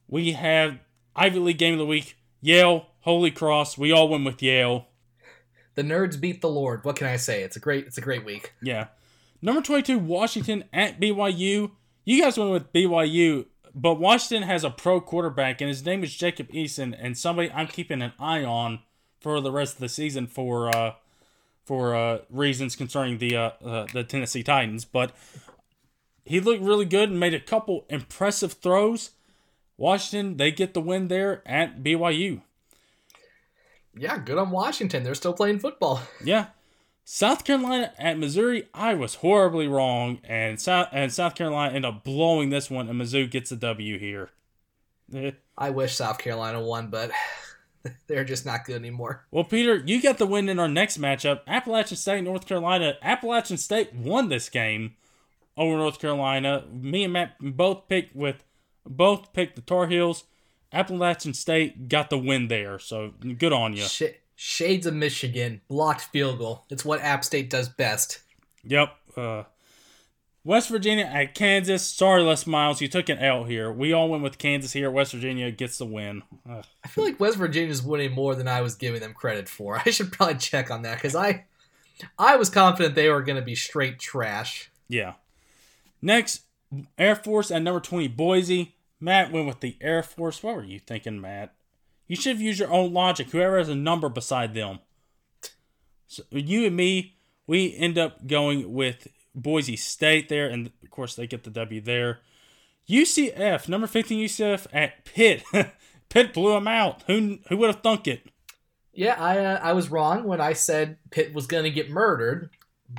[0.09, 0.79] we have
[1.17, 2.17] Ivy League game of the week.
[2.41, 3.77] Yale, Holy Cross.
[3.77, 4.87] We all went with Yale
[5.75, 6.85] the nerds beat the Lord.
[6.85, 7.43] What can I say?
[7.43, 8.53] It's a great it's a great week.
[8.63, 8.89] Yeah.
[9.43, 11.71] Number 22 Washington at BYU.
[12.11, 16.13] You guys went with BYU, but Washington has a pro quarterback and his name is
[16.13, 18.81] Jacob Eason and somebody I'm keeping an eye on
[19.21, 20.95] for the rest of the season for uh
[21.65, 25.13] for uh reasons concerning the uh, uh the Tennessee Titans, but
[26.25, 29.11] he looked really good and made a couple impressive throws.
[29.77, 32.41] Washington, they get the win there at BYU
[33.97, 35.03] yeah, good on Washington.
[35.03, 36.01] They're still playing football.
[36.25, 36.47] Yeah.
[37.05, 42.05] South Carolina at Missouri, I was horribly wrong, and South and South Carolina end up
[42.05, 44.31] blowing this one, and Mizzou gets a W here.
[45.15, 45.33] Eh.
[45.59, 47.11] I wish South Carolina won, but
[48.07, 49.27] they're just not good anymore.
[49.31, 51.41] Well, Peter, you got the win in our next matchup.
[51.47, 52.95] Appalachian State, North Carolina.
[53.03, 54.95] Appalachian State won this game
[55.57, 56.65] over North Carolina.
[56.73, 58.45] Me and Matt both picked with
[58.87, 60.25] both picked the Tar Heels.
[60.73, 63.83] Appalachian State got the win there, so good on you.
[63.83, 64.03] Sh-
[64.43, 66.65] shades of Michigan, blocked field goal.
[66.71, 68.21] It's what App State does best.
[68.65, 68.97] Yep.
[69.15, 69.43] Uh,
[70.45, 71.87] West Virginia at Kansas.
[71.87, 73.71] Sorry, Les Miles, you took an L here.
[73.71, 74.91] We all went with Kansas here.
[74.91, 76.23] West Virginia gets the win.
[76.51, 76.65] Ugh.
[76.83, 79.83] I feel like West Virginia's winning more than I was giving them credit for.
[79.85, 81.45] I should probably check on that because I,
[82.19, 84.71] I was confident they were going to be straight trash.
[84.89, 85.15] Yeah.
[86.01, 86.45] Next,
[86.97, 88.75] Air Force at number twenty, Boise.
[88.99, 90.43] Matt went with the Air Force.
[90.43, 91.53] What were you thinking, Matt?
[92.11, 93.31] You should have used your own logic.
[93.31, 94.81] Whoever has a number beside them.
[96.09, 97.15] So you and me,
[97.47, 101.81] we end up going with Boise State there, and of course they get the W
[101.81, 102.19] there.
[102.89, 105.45] UCF, number 15 UCF at Pitt.
[106.09, 107.05] Pitt blew them out.
[107.07, 108.27] Who who would have thunk it?
[108.93, 112.51] Yeah, I uh, I was wrong when I said Pitt was going to get murdered,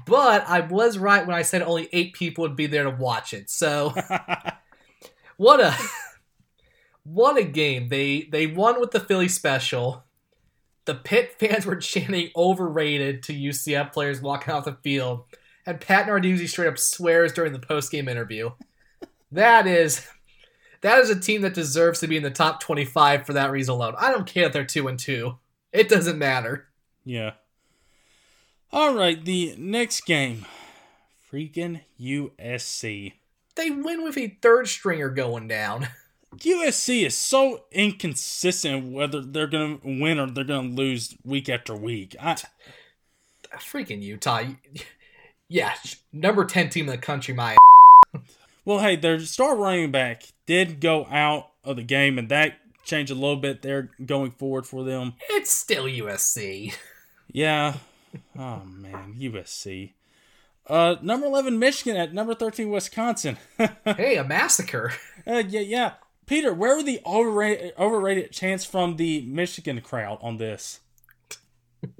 [0.05, 3.33] but I was right when I said only eight people would be there to watch
[3.33, 3.49] it.
[3.49, 3.93] So
[5.35, 5.75] what a
[7.03, 7.89] what a game.
[7.89, 10.03] They they won with the Philly special.
[10.85, 15.25] The Pitt fans were chanting overrated to UCF players walking off the field.
[15.65, 18.51] And Pat Narduzzi straight up swears during the post game interview.
[19.31, 20.07] That is
[20.81, 23.75] that is a team that deserves to be in the top 25 for that reason
[23.75, 23.93] alone.
[23.99, 25.37] I don't care if they're 2 and 2.
[25.71, 26.67] It doesn't matter.
[27.05, 27.33] Yeah.
[28.71, 30.45] All right, the next game.
[31.31, 33.13] Freaking USC
[33.55, 35.87] they win with a third stringer going down.
[36.37, 41.49] USC is so inconsistent whether they're going to win or they're going to lose week
[41.49, 42.15] after week.
[42.19, 42.37] I...
[43.57, 44.43] Freaking Utah.
[45.51, 45.73] Yeah,
[46.13, 47.57] number 10 team in the country, my
[48.65, 52.53] Well, hey, their star running back did go out of the game, and that
[52.85, 55.15] changed a little bit there going forward for them.
[55.29, 56.73] It's still USC.
[57.33, 57.75] Yeah.
[58.39, 59.91] Oh, man, USC.
[60.67, 63.37] Uh, number 11, Michigan at number 13, Wisconsin.
[63.85, 64.93] hey, a massacre.
[65.27, 65.93] Uh, yeah, yeah.
[66.31, 70.79] Peter, where were the overrated, overrated chants from the Michigan crowd on this?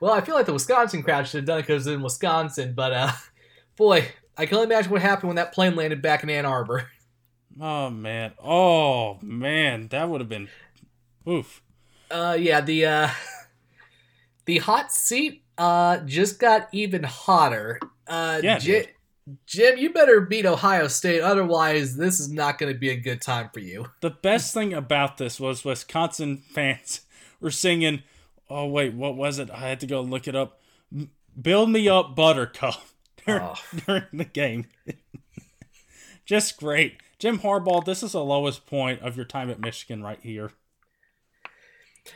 [0.00, 2.74] well, I feel like the Wisconsin crowd should have done it because it's in Wisconsin,
[2.74, 3.10] but uh,
[3.76, 4.06] boy,
[4.38, 6.90] I can only imagine what happened when that plane landed back in Ann Arbor.
[7.60, 10.48] Oh man, oh man, that would have been,
[11.28, 11.60] oof.
[12.10, 13.08] Uh, yeah, the uh,
[14.46, 17.78] the hot seat uh, just got even hotter.
[18.06, 18.86] Uh, yeah, J-
[19.46, 23.20] Jim, you better beat Ohio State, otherwise this is not going to be a good
[23.20, 23.86] time for you.
[24.00, 27.02] The best thing about this was Wisconsin fans
[27.40, 28.02] were singing.
[28.50, 29.50] Oh wait, what was it?
[29.50, 30.60] I had to go look it up.
[31.40, 32.82] Build me up, Buttercup,
[33.26, 33.54] during, oh.
[33.86, 34.66] during the game.
[36.26, 37.84] Just great, Jim Harbaugh.
[37.84, 40.52] This is the lowest point of your time at Michigan right here.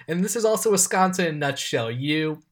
[0.09, 1.91] And this is also Wisconsin in a nutshell.
[1.91, 2.43] You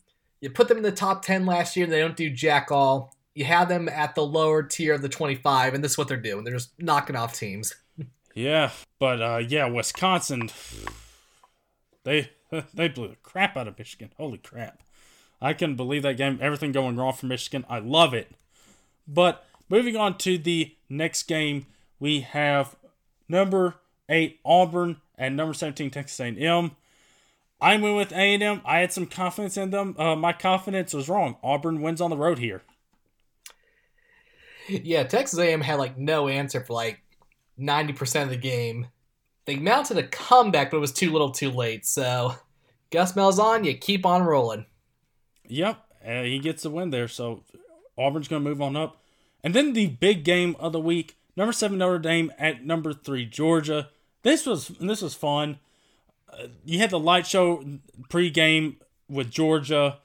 [0.41, 3.15] you put them in the top 10 last year and they don't do jack all.
[3.35, 6.17] You have them at the lower tier of the 25, and this is what they're
[6.17, 6.45] doing.
[6.45, 7.75] They're just knocking off teams.
[8.35, 10.51] yeah, but uh, yeah, Wisconsin,
[12.05, 12.31] they
[12.75, 14.11] they blew the crap out of Michigan.
[14.17, 14.83] Holy crap.
[15.41, 16.39] I couldn't believe that game.
[16.41, 17.65] Everything going wrong for Michigan.
[17.69, 18.31] I love it.
[19.07, 21.67] But moving on to the next game,
[21.99, 22.77] we have
[23.29, 23.75] number
[24.09, 26.73] eight Auburn and number 17 Texas A&M.
[27.61, 28.61] I went with A&M.
[28.65, 29.95] I had some confidence in them.
[29.99, 31.37] Uh, my confidence was wrong.
[31.43, 32.63] Auburn wins on the road here.
[34.69, 37.03] Yeah, Texas A&M had like no answer for like
[37.59, 38.89] 90% of the game.
[39.45, 41.85] They mounted a comeback, but it was too little too late.
[41.85, 42.35] So,
[42.91, 44.65] Gus Malzahn, you keep on rolling.
[45.47, 47.09] Yep, uh, he gets the win there.
[47.09, 47.45] So,
[47.99, 49.03] Auburn's going to move on up.
[49.43, 53.27] And then the big game of the week, number seven Notre Dame at number three
[53.27, 53.91] Georgia.
[54.23, 55.59] This was this was fun
[56.65, 57.65] you had the light show
[58.09, 58.77] pregame
[59.09, 59.99] with Georgia.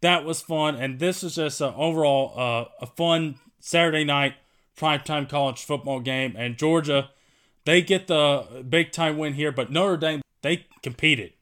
[0.00, 4.34] That was fun, and this was just an overall uh, a fun Saturday night
[4.76, 6.36] primetime college football game.
[6.38, 7.10] And Georgia,
[7.64, 11.32] they get the big time win here, but Notre Dame they competed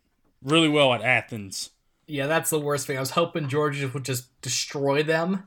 [0.42, 1.70] really well at Athens.
[2.06, 2.96] Yeah, that's the worst thing.
[2.96, 5.44] I was hoping Georgia would just destroy them,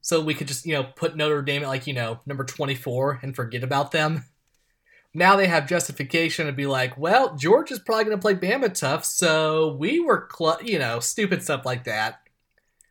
[0.00, 2.74] so we could just you know put Notre Dame at like you know number twenty
[2.74, 4.24] four and forget about them
[5.14, 8.74] now they have justification to be like, well, George is probably going to play Bama
[8.74, 12.20] tough, so we were, cl-, you know, stupid stuff like that.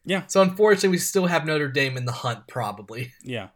[0.05, 0.23] Yeah.
[0.27, 3.13] So unfortunately, we still have Notre Dame in the hunt, probably.
[3.23, 3.49] Yeah.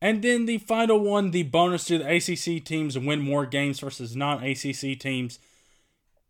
[0.00, 4.14] And then the final one, the bonus to the ACC teams win more games versus
[4.14, 5.38] non ACC teams.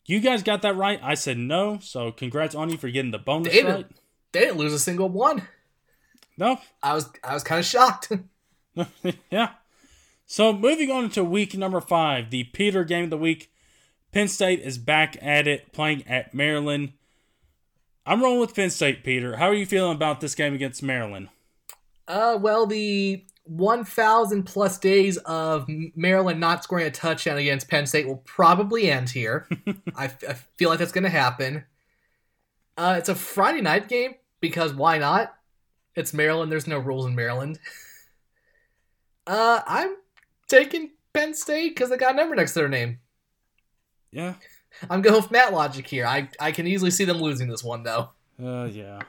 [0.06, 0.98] You guys got that right.
[1.02, 3.86] I said no, so congrats on you for getting the bonus David, right.
[4.32, 5.46] they didn't lose a single one.
[6.38, 8.10] No, I was I was kind of shocked.
[9.30, 9.50] yeah.
[10.24, 13.52] So moving on to week number five, the Peter game of the week.
[14.10, 16.94] Penn State is back at it, playing at Maryland.
[18.08, 19.36] I'm rolling with Penn State, Peter.
[19.36, 21.28] How are you feeling about this game against Maryland?
[22.08, 28.06] Uh, well, the 1,000 plus days of Maryland not scoring a touchdown against Penn State
[28.06, 29.46] will probably end here.
[29.94, 31.66] I, I feel like that's going to happen.
[32.78, 35.34] Uh, it's a Friday night game because why not?
[35.94, 36.50] It's Maryland.
[36.50, 37.58] There's no rules in Maryland.
[39.30, 39.94] Uh, I'm
[40.46, 43.00] taking Penn State because they got a number next to their name.
[44.10, 44.36] Yeah.
[44.88, 46.06] I'm going with Matt logic here.
[46.06, 48.10] I, I can easily see them losing this one though.
[48.42, 49.00] Uh yeah.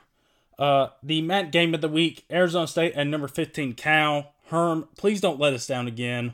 [0.57, 4.33] Uh the Matt game of the week, Arizona State and number 15 Cal.
[4.47, 6.33] Herm, please don't let us down again.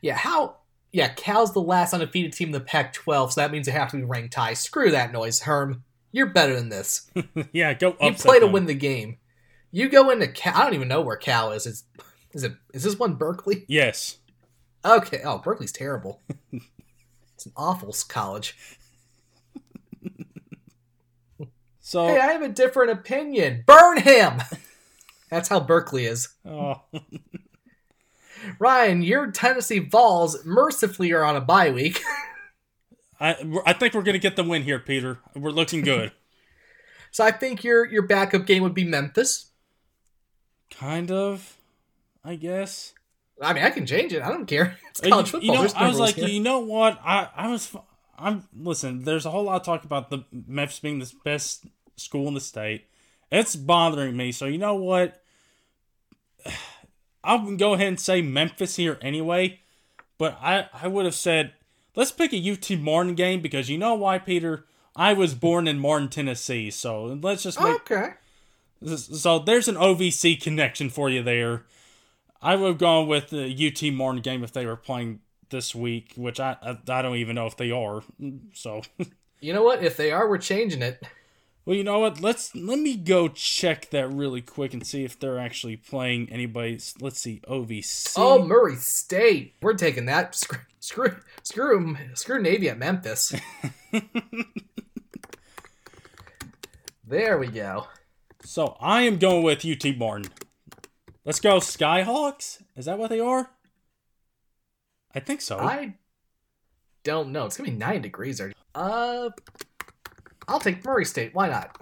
[0.00, 0.56] Yeah, how
[0.92, 3.90] yeah, Cal's the last undefeated team in the Pac 12, so that means they have
[3.90, 4.54] to be ranked high.
[4.54, 5.82] Screw that noise, Herm.
[6.12, 7.10] You're better than this.
[7.52, 9.16] yeah, go You play to win the game.
[9.72, 10.54] You go into Cal.
[10.56, 11.66] I don't even know where Cal is.
[11.66, 11.82] It's
[12.32, 12.52] is it?
[12.72, 13.64] Is this one Berkeley?
[13.66, 14.18] Yes.
[14.84, 15.20] Okay.
[15.24, 16.20] Oh, Berkeley's terrible.
[17.44, 18.56] it's an awful college.
[21.86, 23.62] So hey, I have a different opinion.
[23.66, 24.40] Burn him.
[25.30, 26.30] That's how Berkeley is.
[26.42, 26.80] Oh.
[28.58, 32.02] Ryan, your Tennessee Vols mercifully are on a bye week.
[33.20, 33.36] I
[33.66, 35.18] I think we're gonna get the win here, Peter.
[35.36, 36.12] We're looking good.
[37.10, 39.50] so I think your your backup game would be Memphis.
[40.70, 41.58] Kind of.
[42.24, 42.94] I guess.
[43.40, 44.22] I mean, I can change it.
[44.22, 44.76] I don't care.
[44.90, 45.56] It's college football.
[45.56, 46.28] You know, I was like, here.
[46.28, 47.00] you know what?
[47.04, 47.74] I I was.
[48.16, 49.02] I'm listen.
[49.02, 51.66] There's a whole lot of talk about the Memphis being the best
[51.96, 52.86] school in the state.
[53.32, 54.30] It's bothering me.
[54.30, 55.20] So you know what?
[57.24, 59.60] I'll go ahead and say Memphis here anyway.
[60.16, 61.54] But I I would have said
[61.96, 64.64] let's pick a UT Martin game because you know why, Peter.
[64.96, 66.70] I was born in Martin, Tennessee.
[66.70, 68.10] So let's just make okay.
[68.86, 71.64] So there's an OVC connection for you there.
[72.44, 76.12] I would have gone with the UT Martin game if they were playing this week,
[76.16, 78.02] which I I, I don't even know if they are.
[78.52, 78.82] So
[79.40, 79.82] you know what?
[79.82, 81.02] If they are, we're changing it.
[81.64, 82.20] Well, you know what?
[82.20, 86.78] Let's let me go check that really quick and see if they're actually playing anybody.
[87.00, 88.12] Let's see, OVC.
[88.18, 89.54] Oh, Murray State.
[89.62, 90.34] We're taking that.
[90.34, 93.34] Screw, screw, screw, screw Navy at Memphis.
[97.06, 97.86] there we go.
[98.44, 100.30] So I am going with UT Martin.
[101.24, 102.62] Let's go Skyhawks.
[102.76, 103.50] Is that what they are?
[105.14, 105.58] I think so.
[105.58, 105.94] I
[107.02, 107.46] don't know.
[107.46, 108.38] It's gonna be nine degrees.
[108.38, 108.52] There.
[108.74, 109.30] Uh,
[110.48, 111.34] I'll take Murray State.
[111.34, 111.78] Why not?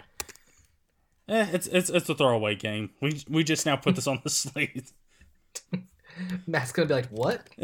[1.28, 2.90] Eh, it's it's it's a throwaway game.
[3.00, 4.92] We we just now put this on the slate.
[6.46, 7.48] Matt's gonna be like, what?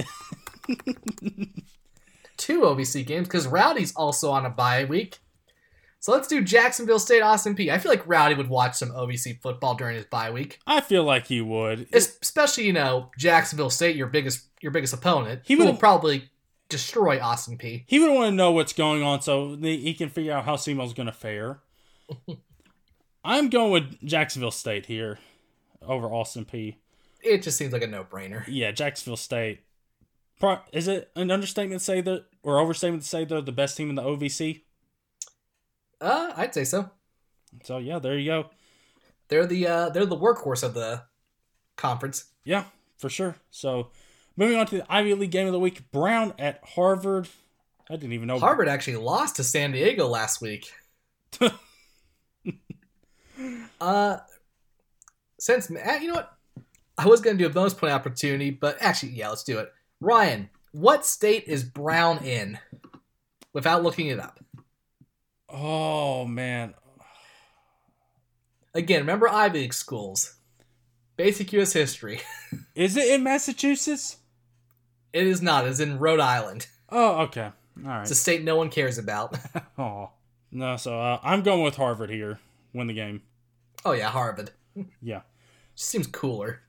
[2.36, 5.18] Two OVC games because Rowdy's also on a bye week.
[6.00, 7.70] So let's do Jacksonville State Austin Peay.
[7.70, 10.60] I feel like Rowdy would watch some OVC football during his bye week.
[10.66, 15.42] I feel like he would, especially you know Jacksonville State, your biggest your biggest opponent.
[15.44, 16.30] He will probably
[16.68, 17.84] destroy Austin Peay.
[17.86, 20.92] He would want to know what's going on so he can figure out how SEMO's
[20.92, 21.60] going to fare.
[23.24, 25.18] I'm going with Jacksonville State here
[25.82, 26.76] over Austin Peay.
[27.22, 28.44] It just seems like a no brainer.
[28.46, 29.60] Yeah, Jacksonville State.
[30.72, 33.90] Is it an understatement to say that, or overstatement to say they're the best team
[33.90, 34.62] in the OVC?
[36.00, 36.90] Uh, I'd say so.
[37.64, 38.50] So yeah, there you go.
[39.28, 41.02] They're the uh, they're the workhorse of the
[41.76, 42.26] conference.
[42.44, 42.64] Yeah,
[42.98, 43.36] for sure.
[43.50, 43.90] So
[44.36, 47.28] moving on to the Ivy League game of the week, Brown at Harvard.
[47.90, 50.72] I didn't even know Harvard actually lost to San Diego last week.
[53.80, 54.18] uh,
[55.38, 56.32] since eh, you know what,
[56.96, 59.72] I was gonna do a bonus point opportunity, but actually, yeah, let's do it.
[60.00, 62.58] Ryan, what state is Brown in?
[63.54, 64.38] Without looking it up.
[65.48, 66.74] Oh man.
[68.74, 70.34] Again, remember Ivy League schools.
[71.16, 72.20] Basic US history.
[72.74, 74.18] is it in Massachusetts?
[75.12, 75.66] It is not.
[75.66, 76.68] It's in Rhode Island.
[76.90, 77.50] Oh, okay.
[77.84, 78.02] All right.
[78.02, 79.36] It's a state no one cares about.
[79.78, 80.10] oh.
[80.50, 82.38] No, so uh, I'm going with Harvard here.
[82.72, 83.22] Win the game.
[83.84, 84.50] Oh yeah, Harvard.
[85.02, 85.22] Yeah.
[85.74, 86.60] Just seems cooler.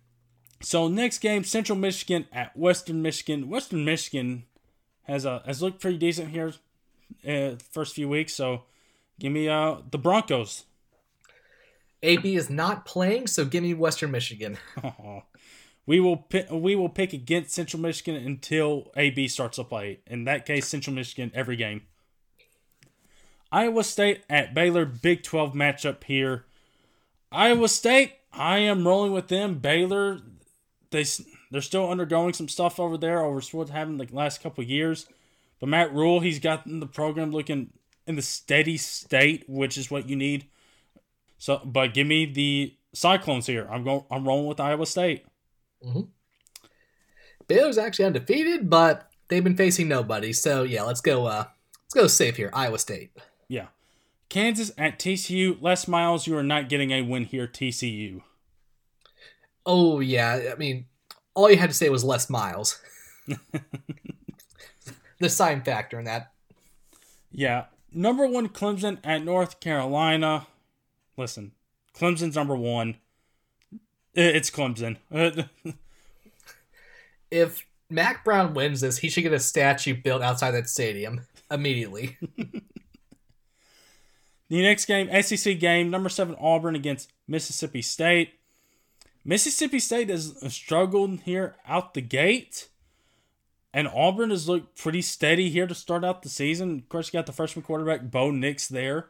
[0.61, 3.49] So next game, Central Michigan at Western Michigan.
[3.49, 4.43] Western Michigan
[5.03, 6.53] has a has looked pretty decent here
[7.27, 8.33] uh, first few weeks.
[8.33, 8.63] So
[9.19, 10.65] give me uh the Broncos.
[12.01, 14.57] AB is not playing, so give me Western Michigan.
[15.85, 19.99] we will pick, we will pick against Central Michigan until AB starts to play.
[20.07, 21.81] In that case, Central Michigan every game.
[23.51, 26.45] Iowa State at Baylor, Big 12 matchup here.
[27.31, 29.55] Iowa State, I am rolling with them.
[29.55, 30.19] Baylor,
[30.91, 31.05] they
[31.51, 35.07] they're still undergoing some stuff over there over what happened the last couple years.
[35.59, 37.71] But Matt Rhule, he's gotten the program looking
[38.07, 40.47] in the steady state, which is what you need.
[41.37, 43.67] So, but give me the Cyclones here.
[43.69, 44.03] I'm going.
[44.09, 45.25] I'm rolling with Iowa State.
[45.85, 46.01] Mm-hmm.
[47.47, 50.33] Baylor's actually undefeated, but they've been facing nobody.
[50.33, 51.25] So yeah, let's go.
[51.25, 51.45] Uh,
[51.83, 52.49] let's go safe here.
[52.53, 53.15] Iowa State.
[53.47, 53.67] Yeah,
[54.27, 55.61] Kansas at TCU.
[55.61, 57.47] Les Miles, you are not getting a win here.
[57.47, 58.21] TCU.
[59.65, 60.85] Oh yeah, I mean,
[61.35, 62.81] all you had to say was Les Miles.
[65.19, 66.31] the sign factor in that.
[67.31, 70.47] Yeah, number one Clemson at North Carolina.
[71.17, 71.51] Listen,
[71.93, 72.97] Clemson's number one.
[74.13, 74.97] It's Clemson.
[77.31, 82.17] if Mack Brown wins this, he should get a statue built outside that stadium immediately.
[84.49, 88.33] the next game, SEC game, number seven Auburn against Mississippi State.
[89.25, 92.69] Mississippi State has struggled here out the gate.
[93.73, 96.79] And Auburn has looked pretty steady here to start out the season.
[96.79, 99.09] Of course, you got the freshman quarterback, Bo Nix, there.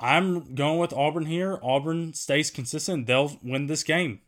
[0.00, 1.58] I'm going with Auburn here.
[1.62, 3.06] Auburn stays consistent.
[3.06, 4.20] They'll win this game.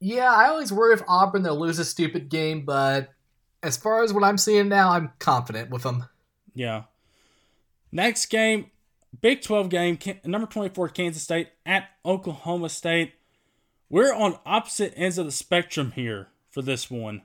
[0.00, 3.10] Yeah, I always worry if Auburn they'll lose a stupid game, but
[3.62, 6.04] as far as what I'm seeing now, I'm confident with them.
[6.54, 6.84] Yeah.
[7.90, 8.70] Next game,
[9.20, 13.14] Big 12 game, number 24 Kansas State at Oklahoma State.
[13.88, 17.22] We're on opposite ends of the spectrum here for this one.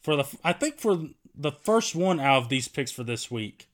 [0.00, 3.68] For the I think for the first one out of these picks for this week.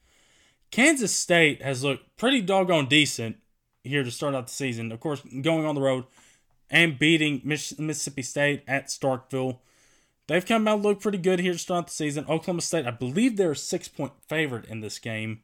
[0.73, 3.37] Kansas State has looked pretty doggone decent
[3.85, 4.91] here to start out the season.
[4.93, 6.05] Of course, going on the road
[6.69, 9.59] and beating Mississippi State at Starkville.
[10.27, 12.25] They've come out look pretty good here to start the season.
[12.29, 15.41] Oklahoma State, I believe they're a six point favorite in this game.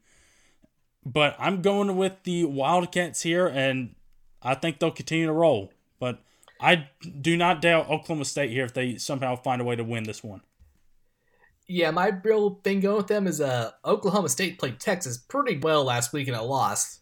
[1.04, 3.94] But I'm going with the Wildcats here, and
[4.42, 5.72] I think they'll continue to roll.
[6.00, 6.22] But
[6.60, 6.88] I
[7.20, 10.24] do not doubt Oklahoma State here if they somehow find a way to win this
[10.24, 10.40] one.
[11.68, 15.84] Yeah, my real thing going with them is uh, Oklahoma State played Texas pretty well
[15.84, 17.00] last week and a loss.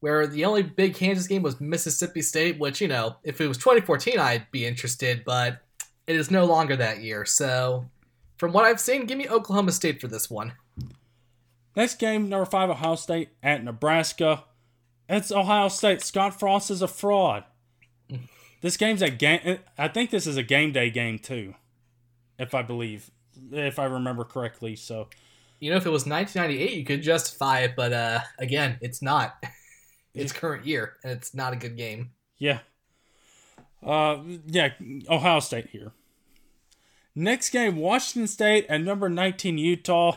[0.00, 3.56] Where the only big Kansas game was Mississippi State, which, you know, if it was
[3.56, 5.62] 2014, I'd be interested, but
[6.06, 7.24] it is no longer that year.
[7.24, 7.86] So,
[8.36, 10.52] from what I've seen, give me Oklahoma State for this one.
[11.74, 14.44] Next game, number five, Ohio State at Nebraska.
[15.08, 16.02] It's Ohio State.
[16.02, 17.44] Scott Frost is a fraud.
[18.60, 19.58] This game's a game.
[19.78, 21.54] I think this is a game day game too,
[22.38, 23.10] if I believe
[23.52, 24.76] if I remember correctly.
[24.76, 25.08] So,
[25.60, 29.42] you know, if it was 1998, you could justify it, but uh, again, it's not.
[30.18, 32.12] It's current year, and it's not a good game.
[32.38, 32.60] Yeah.
[33.84, 34.70] Uh, yeah,
[35.10, 35.92] Ohio State here.
[37.14, 40.16] Next game, Washington State and number 19 Utah.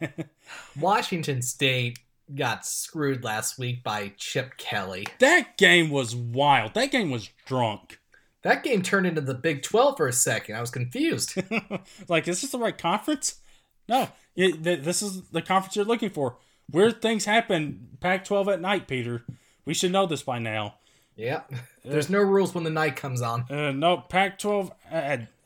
[0.80, 1.98] Washington State
[2.34, 5.06] got screwed last week by Chip Kelly.
[5.18, 6.74] That game was wild.
[6.74, 8.00] That game was drunk.
[8.42, 10.56] That game turned into the Big 12 for a second.
[10.56, 11.34] I was confused.
[12.08, 13.40] like, is this the right conference?
[13.88, 16.36] No, it, this is the conference you're looking for.
[16.70, 19.24] Weird things happen Pac 12 at night, Peter.
[19.64, 20.74] We should know this by now.
[21.16, 21.42] Yeah.
[21.84, 23.50] There's no rules when the night comes on.
[23.50, 24.72] Uh, no, Pac 12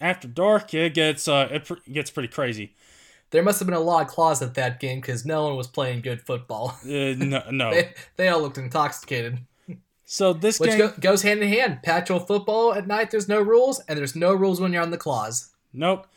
[0.01, 2.74] after dark, it gets, uh, it pr- gets pretty crazy.
[3.31, 5.68] There must have been a lot of claws at that game because no one was
[5.68, 6.76] playing good football.
[6.85, 7.43] Uh, no.
[7.51, 7.70] no.
[7.70, 9.39] they, they all looked intoxicated.
[10.05, 11.85] So this Which game go, goes hand in hand.
[11.85, 14.99] Pac football at night, there's no rules, and there's no rules when you're on the
[14.99, 15.51] claws.
[15.72, 16.09] Nope.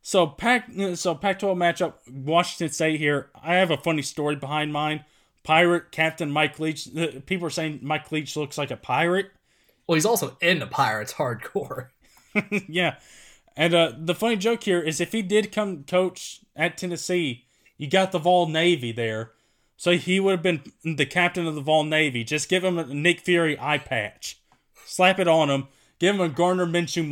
[0.00, 3.30] So Pac so Pac-12 matchup Washington State here.
[3.42, 5.04] I have a funny story behind mine.
[5.42, 6.88] Pirate Captain Mike Leach.
[7.26, 9.30] People are saying Mike Leach looks like a pirate.
[9.88, 11.88] Well, he's also in the Pirates hardcore.
[12.68, 12.96] yeah,
[13.56, 17.44] and uh, the funny joke here is if he did come coach at Tennessee,
[17.76, 19.32] you got the Vol Navy there.
[19.76, 22.22] So he would have been the captain of the Vol Navy.
[22.22, 24.40] Just give him a Nick Fury eye patch,
[24.84, 25.66] slap it on him,
[25.98, 27.04] give him a Gardner Minshew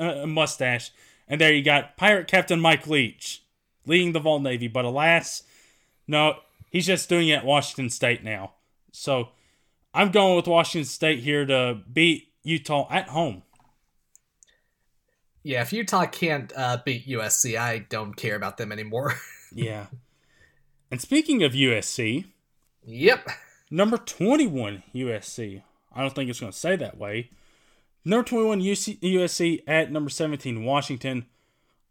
[0.00, 0.90] uh, mustache,
[1.28, 3.44] and there you got Pirate Captain Mike Leach
[3.86, 4.66] leading the Vol Navy.
[4.66, 5.44] But alas,
[6.06, 6.38] no,
[6.70, 8.54] he's just doing it at Washington State now.
[8.90, 9.28] So
[9.94, 13.42] I'm going with Washington State here to beat Utah at home.
[15.48, 19.14] Yeah, if Utah can't uh, beat USC, I don't care about them anymore.
[19.54, 19.86] yeah.
[20.90, 22.26] And speaking of USC,
[22.84, 23.26] yep,
[23.70, 25.62] number 21 USC.
[25.90, 27.30] I don't think it's going to say that way.
[28.04, 31.24] Number 21 UC, USC at number 17 Washington.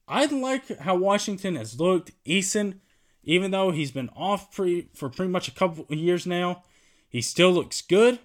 [0.07, 2.11] I like how Washington has looked.
[2.27, 2.75] Eason,
[3.23, 6.63] even though he's been off pre, for pretty much a couple of years now,
[7.09, 8.19] he still looks good.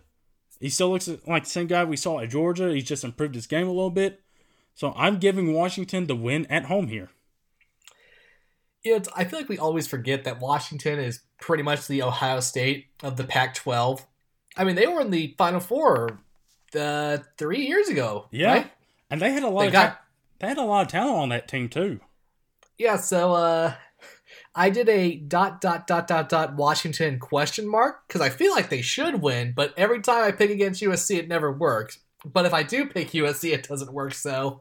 [0.61, 2.71] He still looks like the same guy we saw at Georgia.
[2.71, 4.23] He's just improved his game a little bit.
[4.75, 7.11] So I'm giving Washington the win at home here
[8.83, 12.41] you know, I feel like we always forget that Washington is pretty much the Ohio
[12.41, 14.05] State of the Pac-12.
[14.57, 16.21] I mean, they were in the Final Four
[16.79, 18.27] uh, three years ago.
[18.31, 18.71] Yeah, right?
[19.11, 19.63] and they had a lot.
[19.63, 20.01] They of got, ta-
[20.41, 22.01] they had a lot of talent on that team too.
[22.77, 23.75] Yeah, so uh,
[24.55, 28.69] I did a dot dot dot dot dot Washington question mark because I feel like
[28.69, 31.99] they should win, but every time I pick against USC, it never works.
[32.25, 34.15] But if I do pick USC, it doesn't work.
[34.15, 34.61] So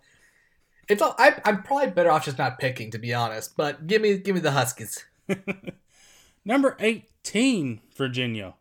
[0.88, 3.56] it's all, I, I'm probably better off just not picking, to be honest.
[3.56, 5.06] But give me give me the Huskies.
[6.46, 8.56] number eighteen, Virginia.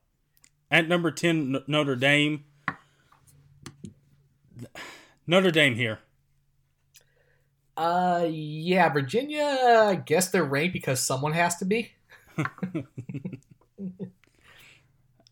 [0.70, 2.44] At number ten, Notre Dame.
[5.26, 6.01] Notre Dame here.
[7.76, 9.86] Uh, yeah, Virginia.
[9.86, 11.92] I guess they're ranked because someone has to be.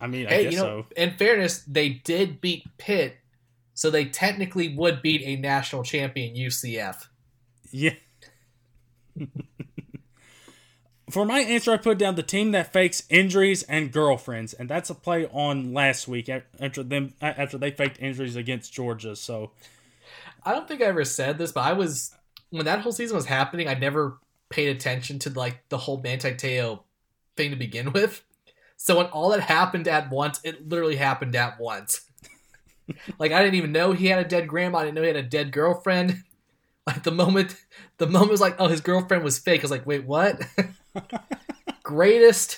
[0.01, 0.93] I mean, I hey, guess you know, so.
[0.95, 3.17] In fairness, they did beat Pitt,
[3.79, 7.07] so they technically would beat a national champion UCF.
[7.71, 7.93] Yeah.
[11.09, 14.89] For my answer, I put down the team that fakes injuries and girlfriends, and that's
[14.89, 19.15] a play on last week after them after they faked injuries against Georgia.
[19.15, 19.51] So,
[20.43, 22.13] I don't think I ever said this, but I was
[22.49, 24.17] when that whole season was happening, I never
[24.49, 26.81] paid attention to like the whole Manti Te'o
[27.37, 28.25] thing to begin with.
[28.75, 32.08] So when all that happened at once, it literally happened at once.
[33.17, 34.79] Like I didn't even know he had a dead grandma.
[34.79, 36.23] I didn't know he had a dead girlfriend.
[36.87, 37.55] Like the moment,
[37.99, 39.59] the moment was like, oh, his girlfriend was fake.
[39.59, 40.41] I was like, wait, what?
[41.83, 42.57] Greatest,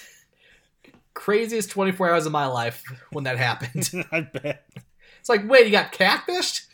[1.13, 3.89] craziest twenty four hours of my life when that happened.
[4.11, 4.63] I bet.
[5.19, 6.67] It's like, wait, you got catfished?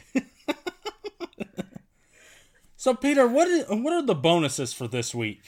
[2.88, 5.42] So, Peter, what is, what are the bonuses for this week?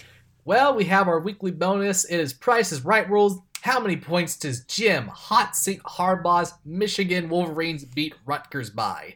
[0.45, 2.03] Well, we have our weekly bonus.
[2.03, 3.39] It is Price is Right rules.
[3.61, 9.15] How many points does Jim Hot Seat Harbaugh's Michigan Wolverines beat Rutgers by?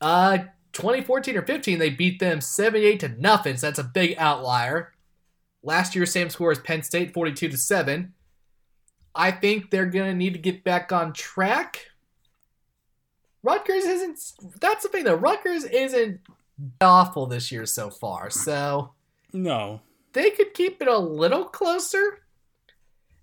[0.00, 0.38] Uh,
[0.72, 3.56] 2014 or 15, they beat them 78 to nothing.
[3.56, 4.92] So that's a big outlier.
[5.62, 8.14] Last year's same score as Penn State, 42 to seven.
[9.14, 11.86] I think they're gonna need to get back on track.
[13.42, 14.20] Rutgers isn't.
[14.60, 15.14] That's the thing though.
[15.14, 16.20] Rutgers isn't
[16.80, 18.30] awful this year so far.
[18.30, 18.92] So
[19.32, 19.80] no,
[20.12, 22.20] they could keep it a little closer.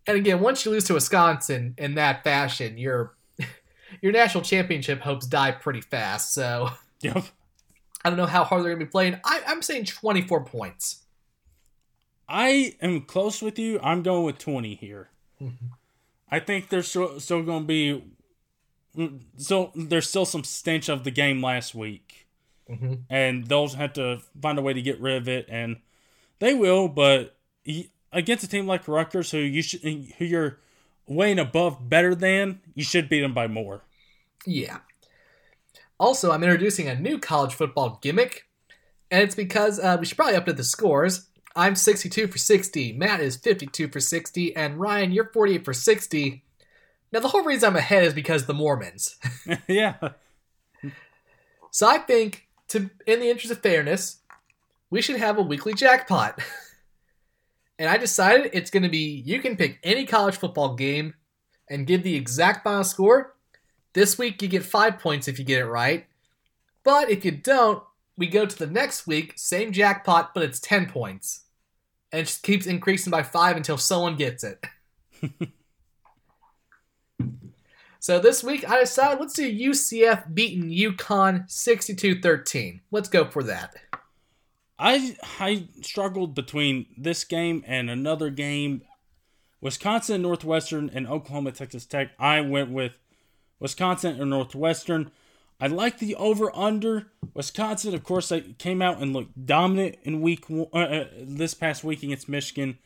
[0.07, 3.15] And again, once you lose to Wisconsin in that fashion, your
[4.01, 6.33] your national championship hopes die pretty fast.
[6.33, 6.69] So
[7.01, 7.23] yep.
[8.03, 9.19] I don't know how hard they're going to be playing.
[9.25, 11.03] I, I'm saying 24 points.
[12.27, 13.79] I am close with you.
[13.81, 15.09] I'm going with 20 here.
[15.41, 15.65] Mm-hmm.
[16.29, 18.03] I think there's still, still going to be
[19.35, 22.25] so there's still some stench of the game last week
[22.69, 22.93] mm-hmm.
[23.09, 25.77] and they'll have to find a way to get rid of it, and
[26.39, 26.87] they will.
[26.87, 27.37] But
[28.15, 30.59] against a team like Rutgers, who you should, who you're
[31.07, 33.83] weighing above better than, you should beat them by more.
[34.45, 34.79] Yeah.
[35.99, 38.47] Also, I'm introducing a new college football gimmick,
[39.11, 41.27] and it's because uh, we should probably update the scores.
[41.55, 46.43] I'm 62 for 60, Matt is 52 for 60, and Ryan, you're 48 for 60.
[47.13, 49.15] Now, the whole reason I'm ahead is because the Mormons.
[49.67, 49.95] yeah.
[51.71, 54.19] So I think to in the interest of fairness,
[54.89, 56.39] we should have a weekly jackpot.
[57.77, 61.13] and I decided it's going to be you can pick any college football game
[61.69, 63.35] and give the exact final score.
[63.93, 66.05] This week you get 5 points if you get it right.
[66.83, 67.81] But if you don't,
[68.17, 71.45] we go to the next week, same jackpot, but it's 10 points.
[72.11, 74.63] And it just keeps increasing by 5 until someone gets it.
[78.05, 82.81] So this week I decided let's do UCF beating UConn 62-13.
[82.91, 83.77] Let's go for that.
[84.77, 88.81] I I struggled between this game and another game,
[89.61, 92.11] Wisconsin Northwestern and Oklahoma Texas Tech.
[92.19, 92.97] I went with
[93.59, 95.11] Wisconsin and Northwestern.
[95.59, 97.07] I like the over under.
[97.33, 101.83] Wisconsin, of course, they came out and looked dominant in week uh, uh, this past
[101.83, 102.77] week against Michigan.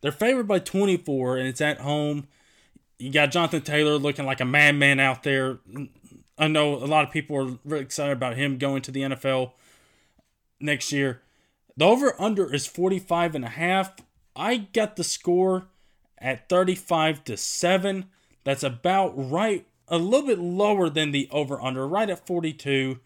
[0.00, 2.28] They're favored by 24, and it's at home
[3.02, 5.58] you got Jonathan Taylor looking like a madman out there.
[6.38, 9.52] I know a lot of people are really excited about him going to the NFL
[10.60, 11.20] next year.
[11.76, 13.94] The over under is 45 and a half.
[14.36, 15.66] I got the score
[16.18, 18.06] at 35 to 7.
[18.44, 22.98] That's about right a little bit lower than the over under, right at 42.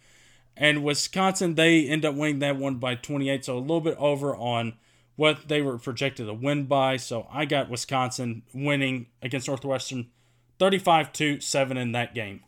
[0.57, 4.35] And Wisconsin, they end up winning that one by 28, so a little bit over
[4.35, 4.75] on
[5.17, 6.97] what they were projected to win by.
[6.97, 10.09] So I got Wisconsin winning against Northwestern
[10.59, 12.43] 35 to 7 in that game.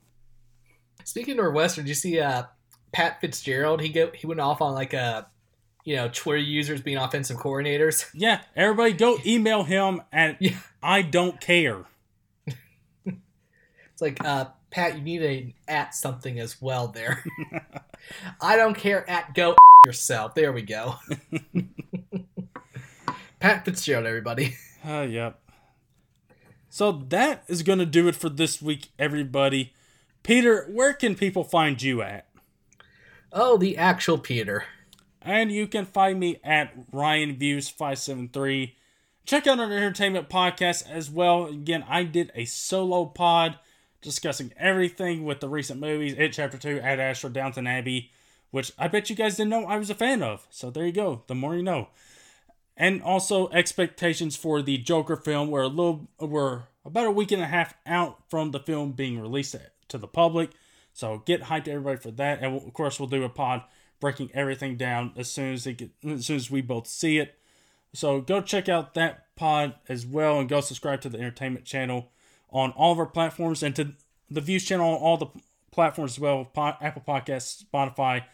[1.04, 2.44] Speaking of Northwestern, did you see uh,
[2.92, 3.80] Pat Fitzgerald?
[3.80, 5.26] He go he went off on like a
[5.84, 8.06] you know Twitter users being offensive coordinators.
[8.14, 10.58] Yeah, everybody go email him and yeah.
[10.82, 11.84] I don't care.
[12.46, 17.24] it's like uh, Pat, you need a at something as well there.
[18.40, 19.56] I don't care at go
[19.86, 20.34] yourself.
[20.34, 20.96] There we go.
[23.40, 24.56] Pat Fitzgerald, everybody.
[24.86, 25.40] Uh, yep.
[26.68, 29.72] So that is going to do it for this week, everybody.
[30.22, 32.26] Peter, where can people find you at?
[33.32, 34.64] Oh, the actual Peter.
[35.28, 38.74] And you can find me at Ryan Views 573.
[39.26, 41.44] Check out our entertainment podcast as well.
[41.44, 43.58] Again, I did a solo pod
[44.00, 48.10] discussing everything with the recent movies It Chapter 2, Ad Astra, Downton Abbey,
[48.52, 50.46] which I bet you guys didn't know I was a fan of.
[50.48, 51.24] So there you go.
[51.26, 51.88] The more you know.
[52.74, 55.50] And also expectations for the Joker film.
[55.50, 59.20] We're a little we're about a week and a half out from the film being
[59.20, 59.56] released
[59.88, 60.52] to the public.
[60.94, 62.42] So get hyped everybody for that.
[62.42, 63.64] And of course we'll do a pod
[64.00, 67.34] breaking everything down as soon as it get, as soon as we both see it.
[67.92, 72.10] So go check out that pod as well and go subscribe to the entertainment channel
[72.50, 73.92] on all of our platforms and to
[74.30, 75.28] the Views channel on all the
[75.70, 78.24] platforms as well Apple Podcasts, Spotify,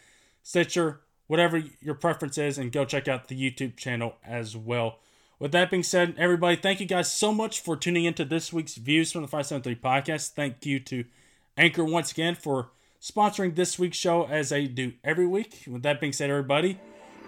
[0.42, 4.98] Stitcher, whatever your preference is, and go check out the YouTube channel as well.
[5.38, 8.76] With that being said, everybody, thank you guys so much for tuning into this week's
[8.76, 10.30] Views from the 573 podcast.
[10.30, 11.04] Thank you to
[11.56, 12.70] Anchor once again for
[13.04, 15.64] sponsoring this week's show as I do every week.
[15.68, 16.80] With that being said, everybody,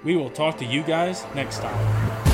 [0.05, 2.26] we will talk to you guys next time.